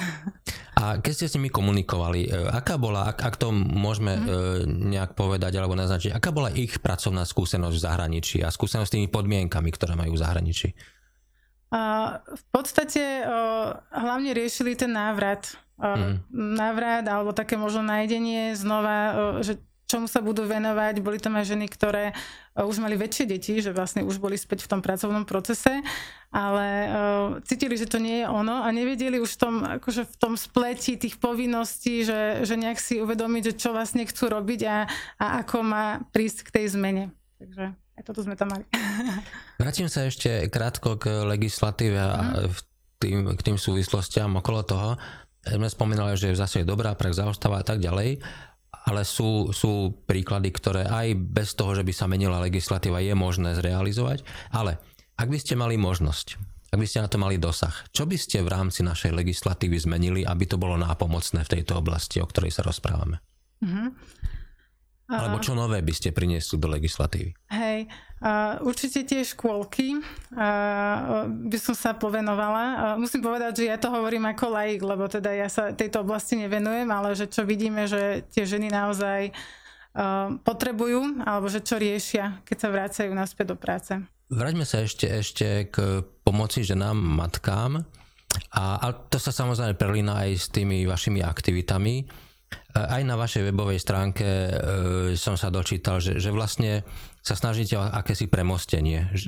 A 0.76 1.00
keď 1.00 1.12
ste 1.16 1.26
s 1.32 1.36
nimi 1.40 1.48
komunikovali, 1.48 2.28
e, 2.28 2.52
aká 2.52 2.76
bola, 2.76 3.08
ak, 3.08 3.18
ak 3.24 3.34
to 3.40 3.48
môžeme 3.48 4.12
mm. 4.12 4.92
nejak 4.92 5.16
povedať 5.16 5.56
alebo 5.56 5.72
naznačiť, 5.72 6.12
aká 6.12 6.36
bola 6.36 6.52
ich 6.52 6.76
pracovná 6.84 7.24
skúsenosť 7.24 7.76
v 7.80 7.84
zahraničí 7.88 8.38
a 8.44 8.52
skúsenosť 8.52 8.88
s 8.88 8.94
tými 9.00 9.08
podmienkami, 9.08 9.72
ktoré 9.72 9.96
majú 9.96 10.12
v 10.12 10.20
zahraničí? 10.20 10.68
A 11.72 11.82
v 12.22 12.44
podstate 12.54 13.26
uh, 13.26 13.74
hlavne 13.90 14.30
riešili 14.36 14.78
ten 14.78 14.92
návrat. 14.94 15.56
Uh, 15.80 16.20
mm. 16.30 16.56
Návrat 16.60 17.04
alebo 17.08 17.32
také 17.32 17.58
možno 17.58 17.82
nájdenie 17.82 18.54
znova, 18.54 18.96
uh, 18.96 19.16
že 19.40 19.58
čomu 19.86 20.10
sa 20.10 20.18
budú 20.18 20.44
venovať. 20.44 20.98
Boli 20.98 21.22
tam 21.22 21.38
aj 21.38 21.54
ženy, 21.54 21.70
ktoré 21.70 22.10
e, 22.10 22.14
už 22.60 22.82
mali 22.82 22.98
väčšie 22.98 23.24
deti, 23.30 23.62
že 23.62 23.70
vlastne 23.70 24.02
už 24.02 24.18
boli 24.18 24.34
späť 24.34 24.66
v 24.66 24.70
tom 24.76 24.80
pracovnom 24.82 25.22
procese, 25.22 25.80
ale 26.34 26.66
uh, 26.84 26.92
cítili, 27.46 27.78
že 27.78 27.88
to 27.88 27.96
nie 27.96 28.20
je 28.20 28.26
ono 28.28 28.60
a 28.60 28.68
nevedeli 28.68 29.16
už 29.22 29.38
v 29.38 29.40
tom, 29.40 29.54
akože 29.80 30.04
v 30.04 30.16
tom 30.20 30.34
spleti 30.36 30.98
tých 31.00 31.16
povinností, 31.16 32.04
že, 32.04 32.44
že 32.44 32.60
nejak 32.60 32.76
si 32.76 33.00
uvedomiť, 33.00 33.54
že 33.54 33.54
čo 33.56 33.72
vlastne 33.72 34.04
chcú 34.04 34.28
robiť 34.28 34.60
a, 34.68 34.84
a 35.16 35.26
ako 35.40 35.64
má 35.64 36.04
prísť 36.12 36.50
k 36.50 36.60
tej 36.60 36.76
zmene. 36.76 37.14
Takže 37.40 37.72
aj 37.72 38.02
toto 38.04 38.20
sme 38.20 38.36
tam 38.36 38.52
mali. 38.52 38.68
Vrátim 39.62 39.88
sa 39.88 40.04
ešte 40.04 40.50
krátko 40.52 41.00
k 41.00 41.24
legislatíve 41.24 41.96
a 41.96 42.44
mm. 42.44 42.52
tým, 43.00 43.18
k 43.32 43.40
tým 43.40 43.56
súvislostiam 43.56 44.36
okolo 44.36 44.60
toho. 44.66 44.90
Sme 45.46 45.70
spomínali, 45.70 46.18
že 46.18 46.36
zase 46.36 46.66
je 46.66 46.68
dobrá 46.68 46.92
prax 46.98 47.22
zaostáva 47.22 47.62
a 47.62 47.64
tak 47.64 47.78
ďalej 47.78 48.20
ale 48.86 49.02
sú, 49.02 49.50
sú 49.50 49.98
príklady, 50.06 50.54
ktoré 50.54 50.86
aj 50.86 51.18
bez 51.18 51.58
toho, 51.58 51.74
že 51.74 51.82
by 51.82 51.92
sa 51.92 52.06
menila 52.06 52.38
legislatíva, 52.38 53.02
je 53.02 53.18
možné 53.18 53.58
zrealizovať. 53.58 54.22
Ale 54.54 54.78
Ak 55.16 55.32
by 55.32 55.38
ste 55.40 55.56
mali 55.56 55.80
možnosť, 55.80 56.36
ak 56.76 56.78
by 56.78 56.84
ste 56.84 57.00
na 57.00 57.08
to 57.08 57.16
mali 57.16 57.40
dosah, 57.40 57.72
čo 57.88 58.04
by 58.04 58.20
ste 58.20 58.44
v 58.44 58.52
rámci 58.52 58.84
našej 58.84 59.16
legislatívy 59.16 59.80
zmenili, 59.80 60.28
aby 60.28 60.44
to 60.44 60.60
bolo 60.60 60.76
nápomocné 60.76 61.40
v 61.40 61.52
tejto 61.56 61.80
oblasti, 61.80 62.20
o 62.20 62.28
ktorej 62.28 62.52
sa 62.52 62.60
rozprávame? 62.60 63.24
Alebo 65.06 65.38
čo 65.38 65.54
nové 65.54 65.78
by 65.86 65.94
ste 65.94 66.10
priniesli 66.10 66.58
do 66.58 66.66
legislatívy? 66.66 67.30
Hej, 67.54 67.86
určite 68.66 69.06
tie 69.06 69.22
škôlky 69.22 70.02
by 71.26 71.58
som 71.62 71.78
sa 71.78 71.94
povenovala. 71.94 72.98
Musím 72.98 73.22
povedať, 73.22 73.62
že 73.62 73.64
ja 73.70 73.78
to 73.78 73.86
hovorím 73.94 74.26
ako 74.26 74.50
laik, 74.50 74.82
lebo 74.82 75.06
teda 75.06 75.30
ja 75.30 75.46
sa 75.46 75.70
tejto 75.70 76.02
oblasti 76.02 76.34
nevenujem, 76.42 76.90
ale 76.90 77.14
že 77.14 77.30
čo 77.30 77.46
vidíme, 77.46 77.86
že 77.86 78.26
tie 78.34 78.42
ženy 78.42 78.66
naozaj 78.66 79.30
potrebujú, 80.42 81.22
alebo 81.22 81.46
že 81.46 81.62
čo 81.62 81.78
riešia, 81.78 82.42
keď 82.42 82.56
sa 82.58 82.68
vracajú 82.74 83.10
naspäť 83.14 83.54
do 83.54 83.56
práce. 83.56 83.94
Vráťme 84.26 84.66
sa 84.66 84.82
ešte, 84.82 85.06
ešte 85.06 85.70
k 85.70 86.02
pomoci 86.26 86.66
ženám, 86.66 86.98
matkám. 86.98 87.86
A, 88.52 88.64
a 88.82 88.86
to 88.90 89.22
sa 89.22 89.30
samozrejme 89.30 89.78
prelína 89.78 90.26
aj 90.26 90.30
s 90.34 90.46
tými 90.50 90.82
vašimi 90.82 91.22
aktivitami. 91.22 92.25
Aj 92.76 93.02
na 93.02 93.16
vašej 93.16 93.50
webovej 93.50 93.80
stránke 93.80 94.22
e, 94.22 94.50
som 95.16 95.34
sa 95.34 95.48
dočítal, 95.48 95.98
že, 95.98 96.20
že 96.20 96.30
vlastne 96.30 96.84
sa 97.24 97.34
snažíte 97.34 97.74
o 97.80 97.82
akési 97.82 98.28
premostenie. 98.28 99.08
E, 99.08 99.26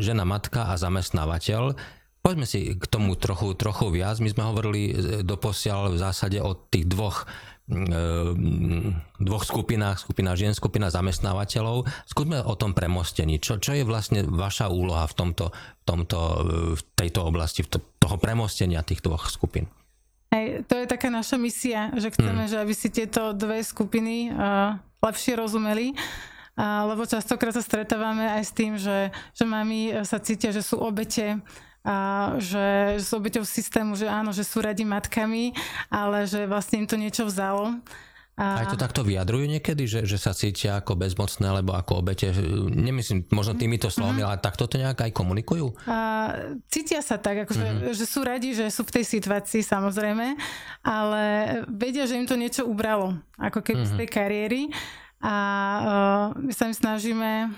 žena, 0.00 0.24
matka 0.24 0.72
a 0.72 0.80
zamestnávateľ. 0.80 1.76
Poďme 2.24 2.46
si 2.48 2.74
k 2.74 2.84
tomu 2.90 3.14
trochu, 3.14 3.54
trochu 3.54 3.92
viac. 3.94 4.18
My 4.18 4.32
sme 4.32 4.42
hovorili 4.48 4.90
doposiaľ 5.22 5.94
v 5.94 6.02
zásade 6.02 6.38
o 6.42 6.56
tých 6.56 6.88
dvoch 6.88 7.28
dvoch 9.20 9.44
skupinách, 9.44 10.00
skupina 10.00 10.32
žien, 10.32 10.56
skupina 10.56 10.88
zamestnávateľov. 10.88 11.84
Skúsme 12.08 12.40
o 12.40 12.56
tom 12.56 12.72
premostení. 12.72 13.36
Čo, 13.36 13.60
čo 13.60 13.76
je 13.76 13.84
vlastne 13.84 14.24
vaša 14.24 14.72
úloha 14.72 15.04
v, 15.04 15.12
tomto, 15.12 15.52
v, 15.52 15.82
tomto, 15.84 16.18
v 16.72 16.82
tejto 16.96 17.28
oblasti, 17.28 17.60
v 17.60 17.76
to, 17.76 17.78
toho 18.00 18.16
premostenia 18.16 18.80
tých 18.80 19.04
dvoch 19.04 19.28
skupín? 19.28 19.68
Hej, 20.28 20.68
to 20.68 20.76
je 20.76 20.84
taká 20.84 21.08
naša 21.08 21.40
misia, 21.40 21.88
že 21.96 22.12
chceme, 22.12 22.44
hmm. 22.44 22.52
že 22.52 22.56
aby 22.60 22.74
si 22.76 22.92
tieto 22.92 23.32
dve 23.32 23.64
skupiny 23.64 24.28
uh, 24.28 24.76
lepšie 25.00 25.40
rozumeli. 25.40 25.96
Uh, 26.58 26.90
lebo 26.90 27.08
častokrát 27.08 27.56
sa 27.56 27.64
stretávame 27.64 28.28
aj 28.28 28.42
s 28.44 28.52
tým, 28.52 28.72
že, 28.76 29.08
že 29.32 29.44
mami 29.48 30.04
sa 30.04 30.20
cítia, 30.20 30.52
že 30.52 30.60
sú 30.60 30.76
obete 30.82 31.40
a 31.86 31.96
že 32.36 32.98
s 33.00 33.08
obeťou 33.16 33.48
systému, 33.48 33.96
že 33.96 34.04
áno, 34.04 34.34
že 34.34 34.44
sú 34.44 34.60
radi 34.60 34.84
matkami, 34.84 35.56
ale 35.88 36.28
že 36.28 36.44
vlastne 36.44 36.84
im 36.84 36.88
to 36.90 37.00
niečo 37.00 37.24
vzalo. 37.24 37.80
A... 38.38 38.62
Aj 38.62 38.66
to 38.70 38.78
takto 38.78 39.02
vyjadrujú 39.02 39.50
niekedy, 39.50 39.90
že, 39.90 40.06
že 40.06 40.14
sa 40.14 40.30
cítia 40.30 40.78
ako 40.78 40.94
bezmocné 40.94 41.42
alebo 41.50 41.74
ako 41.74 42.06
obete? 42.06 42.30
Nemyslím 42.70 43.26
možno 43.34 43.58
týmito 43.58 43.90
slovami, 43.90 44.22
mm-hmm. 44.22 44.38
ale 44.38 44.44
takto 44.46 44.70
to 44.70 44.78
nejak 44.78 44.94
aj 44.94 45.10
komunikujú? 45.10 45.74
A, 45.90 46.30
cítia 46.70 47.02
sa 47.02 47.18
tak, 47.18 47.42
akože, 47.42 47.66
mm-hmm. 47.66 47.98
že 47.98 48.04
sú 48.06 48.22
radi, 48.22 48.54
že 48.54 48.70
sú 48.70 48.86
v 48.86 48.94
tej 48.94 49.04
situácii 49.18 49.66
samozrejme, 49.66 50.38
ale 50.86 51.22
vedia, 51.66 52.06
že 52.06 52.14
im 52.14 52.30
to 52.30 52.38
niečo 52.38 52.62
ubralo, 52.62 53.18
ako 53.42 53.58
keby 53.58 53.82
mm-hmm. 53.82 53.98
z 53.98 54.00
tej 54.06 54.08
kariéry. 54.08 54.62
A 55.18 55.34
uh, 55.82 56.26
my 56.38 56.52
sa 56.54 56.70
im 56.70 56.76
snažíme 56.76 57.50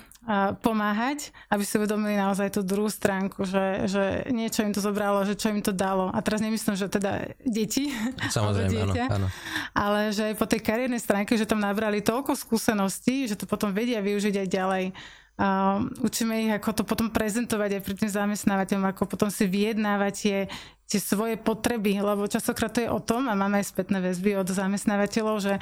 pomáhať, 0.60 1.32
aby 1.48 1.64
si 1.64 1.80
uvedomili 1.80 2.12
naozaj 2.12 2.52
tú 2.52 2.60
druhú 2.60 2.92
stránku, 2.92 3.48
že, 3.48 3.88
že 3.88 4.04
niečo 4.28 4.60
im 4.60 4.70
to 4.70 4.84
zobralo, 4.84 5.24
že 5.24 5.32
čo 5.32 5.48
im 5.48 5.64
to 5.64 5.72
dalo. 5.72 6.12
A 6.12 6.20
teraz 6.20 6.44
nemyslím, 6.44 6.76
že 6.76 6.92
teda 6.92 7.32
deti, 7.40 7.88
Samozrejme, 8.36 8.68
dieťa, 8.68 9.04
áno, 9.08 9.26
áno. 9.26 9.28
ale 9.72 10.12
že 10.12 10.30
aj 10.30 10.34
po 10.36 10.44
tej 10.44 10.60
kariérnej 10.60 11.00
stránke, 11.00 11.40
že 11.40 11.48
tam 11.48 11.58
nabrali 11.64 12.04
toľko 12.04 12.36
skúseností, 12.36 13.32
že 13.32 13.34
to 13.34 13.48
potom 13.48 13.72
vedia 13.72 14.04
využiť 14.04 14.34
aj 14.44 14.48
ďalej. 14.48 14.84
Uh, 15.40 15.88
učíme 16.04 16.36
ich, 16.36 16.52
ako 16.52 16.68
to 16.76 16.82
potom 16.84 17.08
prezentovať 17.08 17.80
aj 17.80 17.82
pri 17.82 17.94
tým 17.96 18.10
zamestnávateľom, 18.12 18.92
ako 18.92 19.08
potom 19.08 19.32
si 19.32 19.48
vyjednávať 19.48 20.12
tie, 20.12 20.38
tie 20.90 20.98
svoje 20.98 21.38
potreby, 21.38 22.03
lebo 22.03 22.26
častokrát 22.26 22.74
to 22.74 22.83
je 22.83 22.90
o 22.90 22.98
tom, 22.98 23.31
a 23.31 23.38
máme 23.38 23.62
aj 23.62 23.70
spätné 23.70 24.03
väzby 24.03 24.35
od 24.42 24.50
zamestnávateľov, 24.50 25.38
že 25.38 25.55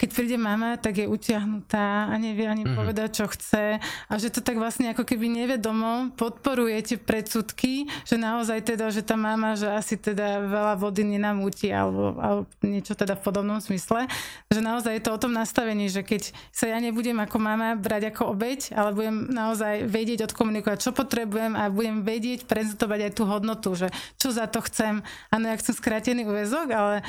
keď 0.00 0.10
príde 0.16 0.38
mama, 0.40 0.80
tak 0.80 0.96
je 0.96 1.04
utiahnutá 1.04 2.08
a 2.08 2.14
nevie 2.16 2.48
ani 2.48 2.64
mm-hmm. 2.64 2.78
povedať, 2.80 3.20
čo 3.20 3.28
chce 3.28 3.76
a 3.84 4.12
že 4.16 4.32
to 4.32 4.40
tak 4.40 4.56
vlastne 4.56 4.96
ako 4.96 5.04
keby 5.04 5.28
nevedomo 5.28 6.16
podporuje 6.16 6.80
tie 6.80 6.96
predsudky, 6.96 7.84
že 8.08 8.16
naozaj 8.16 8.64
teda, 8.64 8.88
že 8.88 9.04
tá 9.04 9.20
mama, 9.20 9.60
že 9.60 9.68
asi 9.68 10.00
teda 10.00 10.40
veľa 10.40 10.80
vody 10.80 11.04
nenamúti 11.04 11.68
alebo, 11.68 12.16
alebo 12.16 12.48
niečo 12.64 12.96
teda 12.96 13.12
v 13.20 13.22
podobnom 13.28 13.60
smysle, 13.60 14.08
že 14.48 14.64
naozaj 14.64 14.96
je 14.96 15.04
to 15.04 15.12
o 15.12 15.20
tom 15.20 15.36
nastavení, 15.36 15.92
že 15.92 16.00
keď 16.00 16.32
sa 16.48 16.72
ja 16.72 16.80
nebudem 16.80 17.20
ako 17.20 17.36
mama 17.36 17.76
brať 17.76 18.16
ako 18.16 18.32
obeď, 18.32 18.72
ale 18.72 18.96
budem 18.96 19.28
naozaj 19.28 19.84
vedieť 19.84 20.32
odkomunikovať, 20.32 20.80
čo 20.80 20.96
potrebujem 20.96 21.52
a 21.60 21.68
budem 21.68 22.00
vedieť 22.00 22.48
prezentovať 22.48 23.12
aj 23.12 23.12
tú 23.12 23.28
hodnotu, 23.28 23.76
že 23.76 23.92
čo 24.16 24.32
za 24.32 24.48
to 24.48 24.64
chcem. 24.70 25.02
Áno, 25.34 25.44
ja 25.50 25.58
chcem 25.58 25.74
skrátený 25.74 26.22
úvezok, 26.24 26.70
ale 26.70 27.02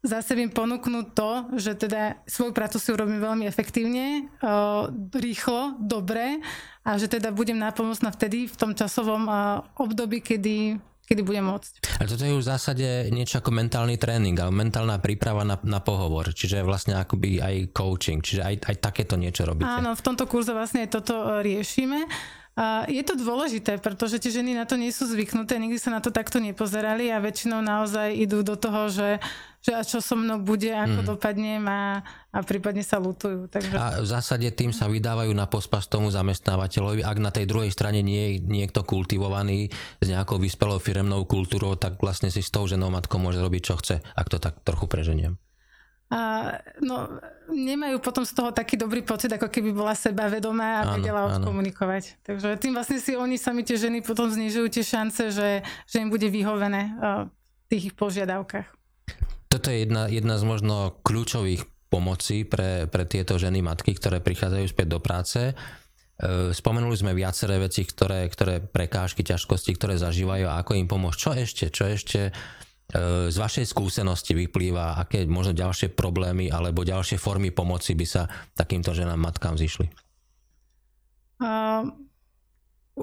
zase 0.00 0.32
viem 0.32 0.48
ponúknuť 0.48 1.06
to, 1.12 1.30
že 1.60 1.76
teda 1.76 2.22
svoju 2.24 2.56
prácu 2.56 2.80
si 2.80 2.88
urobím 2.88 3.20
veľmi 3.20 3.44
efektívne, 3.44 4.32
rýchlo, 5.12 5.76
dobre 5.76 6.40
a 6.86 6.96
že 6.96 7.12
teda 7.12 7.34
budem 7.36 7.60
nápomocná 7.60 8.08
vtedy 8.08 8.48
v 8.48 8.56
tom 8.56 8.72
časovom 8.72 9.28
období, 9.76 10.24
kedy 10.24 10.80
kedy 11.10 11.26
budem 11.26 11.42
môcť. 11.42 11.98
Ale 11.98 12.06
toto 12.06 12.22
je 12.22 12.38
už 12.38 12.46
v 12.46 12.52
zásade 12.54 12.88
niečo 13.10 13.42
ako 13.42 13.50
mentálny 13.50 13.98
tréning, 13.98 14.38
ale 14.38 14.54
mentálna 14.54 15.02
príprava 15.02 15.42
na, 15.42 15.58
na 15.66 15.82
pohovor, 15.82 16.30
čiže 16.30 16.62
vlastne 16.62 16.94
akoby 16.94 17.42
aj 17.42 17.74
coaching, 17.74 18.22
čiže 18.22 18.46
aj, 18.46 18.54
aj 18.70 18.76
takéto 18.78 19.18
niečo 19.18 19.42
robíte. 19.42 19.66
Áno, 19.66 19.98
v 19.98 20.02
tomto 20.06 20.30
kurze 20.30 20.54
vlastne 20.54 20.86
toto 20.86 21.18
e, 21.18 21.42
riešime. 21.42 22.06
A 22.60 22.84
je 22.92 23.00
to 23.00 23.16
dôležité, 23.16 23.80
pretože 23.80 24.20
tie 24.20 24.36
ženy 24.36 24.52
na 24.52 24.68
to 24.68 24.76
nie 24.76 24.92
sú 24.92 25.08
zvyknuté, 25.08 25.56
nikdy 25.56 25.80
sa 25.80 25.96
na 25.96 26.04
to 26.04 26.12
takto 26.12 26.36
nepozerali 26.36 27.08
a 27.08 27.16
väčšinou 27.16 27.64
naozaj 27.64 28.12
idú 28.12 28.44
do 28.44 28.52
toho, 28.52 28.92
že, 28.92 29.16
že 29.64 29.72
a 29.72 29.80
čo 29.80 30.04
so 30.04 30.12
mnou 30.12 30.44
bude, 30.44 30.68
ako 30.68 31.00
mm. 31.00 31.06
dopadnem 31.08 31.64
a, 31.64 32.04
a 32.28 32.38
prípadne 32.44 32.84
sa 32.84 33.00
lutujú. 33.00 33.48
Takže... 33.48 33.72
A 33.80 34.04
v 34.04 34.08
zásade 34.12 34.44
tým 34.52 34.76
sa 34.76 34.92
vydávajú 34.92 35.32
na 35.32 35.48
pospas 35.48 35.88
tomu 35.88 36.12
zamestnávateľovi, 36.12 37.00
ak 37.00 37.16
na 37.16 37.32
tej 37.32 37.48
druhej 37.48 37.72
strane 37.72 38.04
nie 38.04 38.36
je 38.36 38.44
niekto 38.44 38.84
kultivovaný 38.84 39.72
s 39.96 40.06
nejakou 40.12 40.36
vyspelou 40.36 40.76
firemnou 40.76 41.24
kultúrou, 41.24 41.80
tak 41.80 41.96
vlastne 41.96 42.28
si 42.28 42.44
s 42.44 42.52
tou 42.52 42.68
ženou 42.68 42.92
matkou 42.92 43.16
môže 43.16 43.40
robiť, 43.40 43.62
čo 43.64 43.80
chce, 43.80 44.04
ak 44.04 44.28
to 44.28 44.36
tak 44.36 44.60
trochu 44.68 44.84
preženiem. 44.84 45.40
A, 46.10 46.58
no, 46.82 47.06
nemajú 47.54 48.02
potom 48.02 48.26
z 48.26 48.34
toho 48.34 48.50
taký 48.50 48.74
dobrý 48.74 49.06
pocit, 49.06 49.30
ako 49.30 49.46
keby 49.46 49.70
bola 49.70 49.94
sebavedomá 49.94 50.82
a 50.82 50.82
áno, 50.82 50.92
vedela 50.98 51.20
odkomunikovať. 51.30 52.02
Áno. 52.02 52.18
Takže 52.26 52.48
tým 52.58 52.74
vlastne 52.74 52.98
si 52.98 53.14
oni 53.14 53.38
sami 53.38 53.62
tie 53.62 53.78
ženy 53.78 54.02
potom 54.02 54.26
znižujú 54.26 54.66
tie 54.74 54.82
šance, 54.82 55.30
že, 55.30 55.62
že 55.62 55.96
im 56.02 56.10
bude 56.10 56.26
vyhovené 56.26 56.98
v 56.98 57.64
tých 57.70 57.94
ich 57.94 57.94
požiadavkách. 57.94 58.66
Toto 59.50 59.66
je 59.70 59.86
jedna, 59.86 60.10
jedna 60.10 60.34
z 60.38 60.44
možno 60.46 60.98
kľúčových 61.06 61.62
pomocí 61.90 62.46
pre, 62.46 62.86
pre 62.86 63.02
tieto 63.06 63.34
ženy 63.34 63.62
matky, 63.66 63.94
ktoré 63.98 64.22
prichádzajú 64.22 64.66
späť 64.70 64.86
do 64.94 65.02
práce. 65.02 65.40
E, 65.42 65.54
spomenuli 66.54 66.94
sme 66.94 67.18
viaceré 67.18 67.58
veci, 67.58 67.82
ktoré, 67.82 68.30
ktoré 68.30 68.62
prekážky, 68.62 69.26
ťažkosti, 69.26 69.74
ktoré 69.74 69.98
zažívajú 69.98 70.46
a 70.46 70.62
ako 70.62 70.78
im 70.78 70.86
pomôcť. 70.86 71.18
Čo 71.18 71.30
ešte? 71.34 71.64
Čo 71.74 71.84
ešte 71.90 72.20
z 73.30 73.36
vašej 73.36 73.66
skúsenosti 73.70 74.34
vyplýva, 74.34 74.98
aké 74.98 75.22
možno 75.26 75.54
ďalšie 75.54 75.94
problémy 75.94 76.50
alebo 76.50 76.82
ďalšie 76.82 77.16
formy 77.22 77.54
pomoci 77.54 77.94
by 77.94 78.06
sa 78.06 78.22
takýmto 78.58 78.90
ženám, 78.90 79.18
matkám 79.18 79.54
zišli? 79.54 79.86
Uh, 81.40 81.88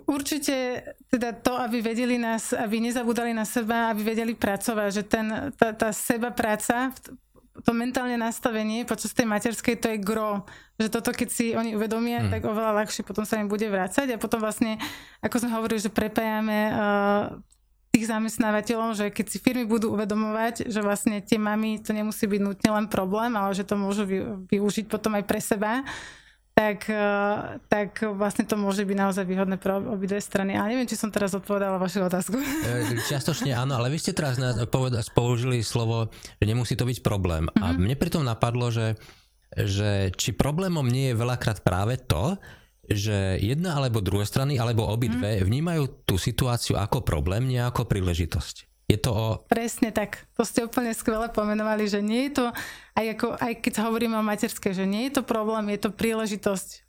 určite 0.06 0.84
teda 1.10 1.34
to, 1.34 1.58
aby 1.58 1.82
vedeli 1.82 2.20
nás, 2.20 2.54
aby 2.54 2.84
nezabudali 2.84 3.34
na 3.34 3.48
seba, 3.48 3.90
aby 3.90 4.14
vedeli 4.14 4.36
pracovať, 4.36 4.90
že 4.94 5.04
ten, 5.08 5.56
tá, 5.56 5.74
tá 5.74 5.90
seba 5.96 6.30
práca, 6.30 6.94
to 7.66 7.72
mentálne 7.74 8.14
nastavenie 8.22 8.86
počas 8.86 9.18
tej 9.18 9.26
materskej, 9.26 9.82
to 9.82 9.88
je 9.96 9.98
gro. 9.98 10.46
Že 10.78 10.94
toto, 10.94 11.10
keď 11.10 11.30
si 11.34 11.58
oni 11.58 11.74
uvedomia, 11.74 12.22
hmm. 12.22 12.30
tak 12.30 12.46
oveľa 12.46 12.86
ľahšie 12.86 13.02
potom 13.02 13.26
sa 13.26 13.42
im 13.42 13.50
bude 13.50 13.66
vrácať 13.66 14.14
a 14.14 14.22
potom 14.22 14.38
vlastne, 14.38 14.78
ako 15.26 15.42
sme 15.42 15.56
hovorili, 15.58 15.82
že 15.82 15.90
prepájame 15.90 16.60
uh, 16.70 17.34
tých 17.98 18.06
zamestnávateľov, 18.14 18.94
že 18.94 19.06
keď 19.10 19.26
si 19.26 19.42
firmy 19.42 19.66
budú 19.66 19.90
uvedomovať, 19.98 20.70
že 20.70 20.86
vlastne 20.86 21.18
tie 21.26 21.42
mamy, 21.42 21.82
to 21.82 21.98
nemusí 21.98 22.30
byť 22.30 22.42
nutne 22.46 22.70
len 22.70 22.86
problém, 22.86 23.34
ale 23.34 23.58
že 23.58 23.66
to 23.66 23.74
môžu 23.74 24.06
využiť 24.46 24.86
potom 24.86 25.18
aj 25.18 25.26
pre 25.26 25.42
seba, 25.42 25.82
tak, 26.54 26.90
e, 26.90 27.10
tak 27.70 28.02
vlastne 28.18 28.46
to 28.46 28.58
môže 28.58 28.82
byť 28.82 28.98
naozaj 28.98 29.26
výhodné 29.30 29.62
pre 29.62 29.78
obidve 29.78 30.18
strany. 30.18 30.58
Ale 30.58 30.74
neviem, 30.74 30.90
či 30.90 30.98
som 30.98 31.14
teraz 31.14 31.34
odpovedala 31.38 31.78
vašu 31.78 32.06
otázku. 32.06 32.38
E, 32.38 32.98
čiastočne 33.10 33.54
áno, 33.54 33.78
ale 33.78 33.94
vy 33.94 33.98
ste 34.02 34.14
teraz 34.14 34.38
použili 35.14 35.62
slovo, 35.62 36.10
že 36.42 36.46
nemusí 36.50 36.74
to 36.74 36.90
byť 36.90 37.06
problém. 37.06 37.46
Mm-hmm. 37.46 37.62
A 37.62 37.66
mhm. 37.74 37.78
mne 37.78 37.96
pritom 37.98 38.26
napadlo, 38.26 38.74
že, 38.74 38.98
že 39.54 40.14
či 40.18 40.34
problémom 40.34 40.86
nie 40.86 41.14
je 41.14 41.20
veľakrát 41.22 41.62
práve 41.62 42.02
to, 42.02 42.38
že 42.88 43.38
jedna 43.44 43.76
alebo 43.76 44.00
druhé 44.00 44.24
strany, 44.24 44.56
alebo 44.56 44.88
obidve 44.88 45.40
mm. 45.40 45.44
vnímajú 45.44 45.84
tú 46.08 46.16
situáciu 46.16 46.80
ako 46.80 47.04
problém, 47.04 47.48
nie 47.48 47.60
ako 47.60 47.88
príležitosť. 47.88 48.68
Je 48.88 48.96
to 48.96 49.12
o... 49.12 49.28
Presne 49.52 49.92
tak. 49.92 50.32
To 50.40 50.48
ste 50.48 50.64
úplne 50.64 50.96
skvele 50.96 51.28
pomenovali, 51.28 51.92
že 51.92 52.00
nie 52.00 52.32
je 52.32 52.40
to, 52.40 52.46
aj, 52.96 53.06
ako, 53.20 53.28
aj 53.36 53.54
keď 53.60 53.74
hovoríme 53.84 54.16
o 54.16 54.24
materskej, 54.24 54.72
že 54.72 54.88
nie 54.88 55.12
je 55.12 55.20
to 55.20 55.24
problém, 55.28 55.68
je 55.76 55.80
to 55.84 55.92
príležitosť. 55.92 56.88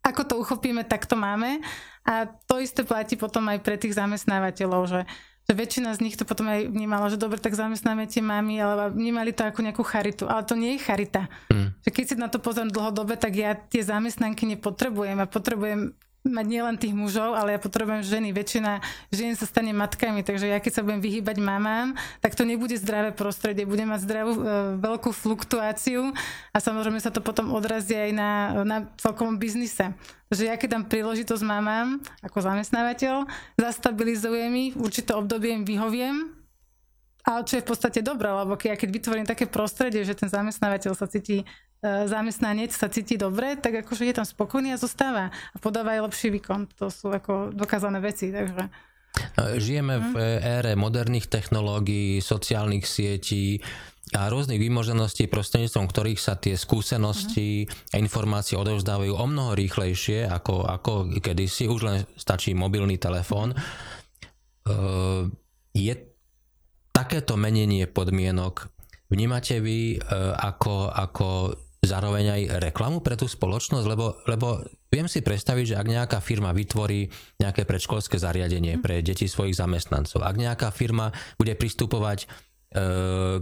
ako 0.00 0.22
to 0.24 0.34
uchopíme, 0.40 0.80
tak 0.88 1.04
to 1.04 1.20
máme. 1.20 1.60
A 2.08 2.24
to 2.48 2.56
isté 2.56 2.80
platí 2.88 3.20
potom 3.20 3.44
aj 3.52 3.60
pre 3.60 3.76
tých 3.76 3.92
zamestnávateľov, 4.00 4.82
že 4.88 5.00
že 5.48 5.52
väčšina 5.56 5.96
z 5.96 6.02
nich 6.04 6.14
to 6.14 6.28
potom 6.28 6.46
aj 6.46 6.68
vnímala, 6.70 7.10
že 7.10 7.18
dobre, 7.18 7.40
tak 7.40 7.58
zamestnáme 7.58 8.06
tie 8.06 8.22
mami, 8.22 8.60
ale 8.60 8.92
vnímali 8.92 9.34
to 9.34 9.42
ako 9.46 9.64
nejakú 9.66 9.82
charitu. 9.82 10.30
Ale 10.30 10.46
to 10.46 10.54
nie 10.54 10.76
je 10.76 10.84
charita. 10.84 11.26
Mm. 11.50 11.74
Že 11.82 11.90
keď 11.90 12.04
si 12.06 12.14
na 12.20 12.28
to 12.30 12.38
pozriem 12.38 12.70
dlhodobé, 12.70 13.18
tak 13.18 13.34
ja 13.34 13.58
tie 13.58 13.82
zamestnanky 13.82 14.46
nepotrebujem. 14.46 15.18
A 15.18 15.26
potrebujem 15.26 15.96
mať 16.20 16.46
nielen 16.46 16.76
tých 16.76 16.92
mužov, 16.92 17.32
ale 17.32 17.56
ja 17.56 17.60
potrebujem 17.60 18.04
ženy. 18.04 18.36
Väčšina 18.36 18.84
žien 19.08 19.32
sa 19.36 19.48
stane 19.48 19.72
matkami, 19.72 20.20
takže 20.20 20.52
ja 20.52 20.60
keď 20.60 20.72
sa 20.80 20.84
budem 20.84 21.00
vyhýbať 21.00 21.40
mamám, 21.40 21.96
tak 22.20 22.36
to 22.36 22.44
nebude 22.44 22.76
zdravé 22.76 23.16
prostredie, 23.16 23.64
bude 23.64 23.84
mať 23.88 24.04
zdravú 24.04 24.32
e, 24.36 24.42
veľkú 24.80 25.10
fluktuáciu 25.16 26.12
a 26.52 26.58
samozrejme 26.60 27.00
sa 27.00 27.08
to 27.08 27.24
potom 27.24 27.56
odrazí 27.56 27.96
aj 27.96 28.10
na, 28.12 28.30
na 28.68 28.78
celkom 29.00 29.40
biznise. 29.40 29.96
Takže 30.28 30.44
ja 30.46 30.54
keď 30.60 30.68
dám 30.78 30.84
príležitosť 30.86 31.42
mamám 31.42 31.98
ako 32.20 32.38
zamestnávateľ, 32.44 33.26
zastabilizujem 33.58 34.52
ich, 34.70 34.72
určité 34.76 35.16
obdobie 35.16 35.56
im 35.56 35.64
vyhoviem, 35.64 36.39
ale 37.36 37.46
čo 37.46 37.60
je 37.60 37.64
v 37.64 37.70
podstate 37.70 38.00
dobré, 38.02 38.26
lebo 38.32 38.58
keď, 38.58 38.68
ja 38.74 38.76
keď 38.76 38.90
vytvorím 38.90 39.26
také 39.28 39.44
prostredie, 39.46 40.02
že 40.02 40.18
ten 40.18 40.26
zamestnávateľ 40.26 40.92
sa 40.98 41.06
cíti 41.06 41.46
E, 41.80 42.04
zamestnanec 42.04 42.76
sa 42.76 42.92
cíti 42.92 43.16
dobre, 43.16 43.56
tak 43.56 43.80
akože 43.80 44.04
je 44.04 44.12
tam 44.12 44.28
spokojný 44.28 44.76
a 44.76 44.78
zostáva 44.80 45.32
a 45.32 45.56
podáva 45.56 45.96
aj 45.96 46.12
lepší 46.12 46.28
výkon. 46.36 46.68
To 46.76 46.92
sú 46.92 47.08
ako 47.08 47.56
dokázané 47.56 48.04
veci, 48.04 48.28
takže... 48.28 48.68
E, 49.40 49.56
žijeme 49.56 49.96
v 49.96 50.12
mhm. 50.12 50.40
ére 50.60 50.72
moderných 50.76 51.32
technológií, 51.32 52.20
sociálnych 52.20 52.84
sietí 52.84 53.64
a 54.12 54.28
rôznych 54.28 54.60
výmožeností, 54.60 55.24
prostredníctvom 55.32 55.86
ktorých 55.88 56.20
sa 56.20 56.36
tie 56.36 56.58
skúsenosti 56.58 57.70
a 57.94 57.96
informácie 57.96 58.60
odovzdávajú 58.60 59.16
o 59.16 59.24
mnoho 59.24 59.56
rýchlejšie 59.56 60.28
ako, 60.28 60.68
ako 60.68 60.92
kedysi. 61.16 61.64
Už 61.64 61.80
len 61.80 62.04
stačí 62.12 62.52
mobilný 62.52 63.00
telefón. 63.00 63.56
E, 63.56 63.58
je 65.72 66.09
takéto 66.90 67.38
menenie 67.38 67.86
podmienok 67.86 68.68
vnímate 69.10 69.58
vy 69.58 69.98
ako, 70.38 70.90
ako 70.90 71.54
zároveň 71.80 72.26
aj 72.36 72.42
reklamu 72.60 73.00
pre 73.00 73.16
tú 73.16 73.24
spoločnosť, 73.24 73.86
lebo, 73.88 74.20
lebo 74.28 74.60
viem 74.92 75.08
si 75.08 75.24
predstaviť, 75.24 75.74
že 75.74 75.78
ak 75.80 75.86
nejaká 75.88 76.18
firma 76.20 76.52
vytvorí 76.52 77.08
nejaké 77.40 77.64
predškolské 77.64 78.20
zariadenie 78.20 78.76
pre 78.84 79.00
deti 79.00 79.24
svojich 79.24 79.56
zamestnancov, 79.56 80.20
ak 80.20 80.36
nejaká 80.36 80.68
firma 80.70 81.08
bude 81.40 81.56
pristupovať 81.56 82.24
e, 82.24 82.26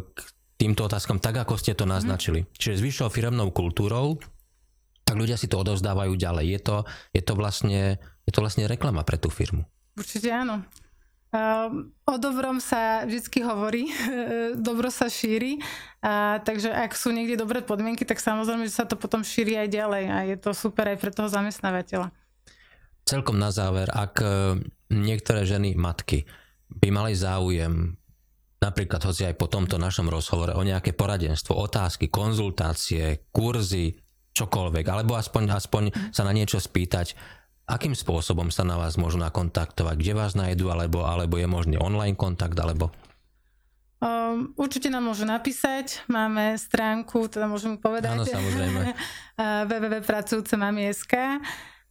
k 0.00 0.18
týmto 0.54 0.86
otázkam 0.86 1.18
tak, 1.18 1.42
ako 1.42 1.58
ste 1.58 1.74
to 1.74 1.82
naznačili, 1.82 2.46
čiže 2.54 2.78
s 2.78 2.84
vyššou 2.86 3.10
firmnou 3.10 3.50
kultúrou, 3.50 4.22
tak 5.02 5.18
ľudia 5.18 5.40
si 5.40 5.50
to 5.50 5.58
odovzdávajú 5.58 6.14
ďalej. 6.14 6.46
Je 6.46 6.60
to, 6.60 6.76
je 7.16 7.22
to, 7.24 7.32
vlastne, 7.34 7.96
je 8.28 8.32
to 8.32 8.44
vlastne 8.44 8.68
reklama 8.68 9.02
pre 9.02 9.16
tú 9.18 9.32
firmu. 9.32 9.66
Určite 9.98 10.30
áno. 10.30 10.62
Um, 11.28 11.92
o 12.08 12.16
dobrom 12.16 12.56
sa 12.56 13.04
vždy 13.04 13.44
hovorí, 13.44 13.92
dobro 14.68 14.88
sa 14.88 15.12
šíri, 15.12 15.60
a, 16.00 16.40
takže 16.40 16.72
ak 16.72 16.96
sú 16.96 17.12
niekde 17.12 17.36
dobré 17.36 17.60
podmienky, 17.60 18.08
tak 18.08 18.16
samozrejme, 18.16 18.64
že 18.64 18.72
sa 18.72 18.88
to 18.88 18.96
potom 18.96 19.20
šíri 19.20 19.60
aj 19.60 19.68
ďalej 19.68 20.04
a 20.08 20.16
je 20.24 20.36
to 20.40 20.56
super 20.56 20.88
aj 20.88 20.96
pre 20.96 21.12
toho 21.12 21.28
zamestnávateľa. 21.28 22.08
Celkom 23.04 23.36
na 23.36 23.52
záver, 23.52 23.92
ak 23.92 24.14
e, 24.24 24.28
niektoré 24.88 25.44
ženy, 25.44 25.76
matky 25.76 26.24
by 26.72 26.88
mali 26.88 27.12
záujem 27.12 27.92
napríklad 28.58 29.04
hoci 29.04 29.28
aj 29.28 29.36
po 29.36 29.52
tomto 29.52 29.76
našom 29.76 30.08
rozhovore 30.08 30.56
o 30.56 30.64
nejaké 30.64 30.96
poradenstvo, 30.96 31.54
otázky, 31.60 32.08
konzultácie, 32.08 33.28
kurzy, 33.30 34.00
čokoľvek, 34.34 34.86
alebo 34.86 35.18
aspoň, 35.18 35.42
aspoň 35.50 35.82
sa 36.14 36.22
na 36.22 36.32
niečo 36.32 36.62
spýtať, 36.62 37.14
Akým 37.68 37.92
spôsobom 37.92 38.48
sa 38.48 38.64
na 38.64 38.80
vás 38.80 38.96
môžu 38.96 39.20
nakontaktovať? 39.20 40.00
Kde 40.00 40.12
vás 40.16 40.32
nájdu? 40.32 40.72
Alebo, 40.72 41.04
alebo 41.04 41.36
je 41.36 41.44
možný 41.44 41.76
online 41.76 42.16
kontakt? 42.16 42.56
Alebo... 42.56 42.88
Um, 44.00 44.56
určite 44.56 44.88
nám 44.88 45.04
môžu 45.04 45.28
napísať. 45.28 46.00
Máme 46.08 46.56
stránku, 46.56 47.28
teda 47.28 47.44
môžem 47.44 47.76
povedať. 47.76 48.16
Áno, 48.16 48.24
samozrejme. 48.24 48.96
www.pracujúcemami.sk 49.68 51.44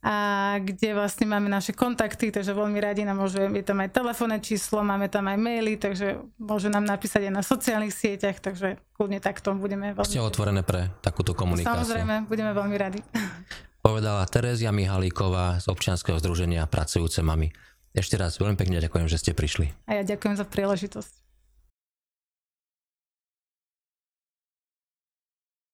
a 0.07 0.15
kde 0.61 0.93
vlastne 0.93 1.25
máme 1.25 1.49
naše 1.49 1.73
kontakty, 1.73 2.29
takže 2.29 2.53
veľmi 2.53 2.77
radi 2.77 3.01
nám 3.01 3.17
môžu, 3.17 3.43
je 3.43 3.65
tam 3.65 3.81
aj 3.81 3.91
telefónne 3.91 4.37
číslo, 4.39 4.85
máme 4.85 5.09
tam 5.09 5.25
aj 5.25 5.35
maily, 5.41 5.73
takže 5.75 6.21
môžu 6.37 6.69
nám 6.69 6.85
napísať 6.85 7.27
aj 7.27 7.33
na 7.33 7.41
sociálnych 7.41 7.91
sieťach, 7.91 8.37
takže 8.37 8.77
kľudne 8.93 9.17
takto 9.17 9.57
budeme 9.57 9.97
veľmi... 9.97 10.07
Ste 10.07 10.21
otvorené 10.21 10.61
pre 10.61 10.93
takúto 11.01 11.33
komunikáciu. 11.33 11.81
Samozrejme, 11.81 12.29
budeme 12.29 12.53
veľmi 12.53 12.75
radi 12.77 13.01
povedala 13.87 14.27
Terezia 14.27 14.75
Mihalíková 14.75 15.63
z 15.63 15.71
občianskeho 15.71 16.19
združenia 16.19 16.67
Pracujúce 16.67 17.23
mami. 17.23 17.55
Ešte 17.95 18.19
raz 18.19 18.35
veľmi 18.35 18.59
pekne 18.59 18.83
ďakujem, 18.83 19.07
že 19.07 19.15
ste 19.15 19.31
prišli. 19.31 19.71
A 19.87 19.95
ja 19.95 20.03
ďakujem 20.03 20.35
za 20.35 20.43
príležitosť. 20.43 21.16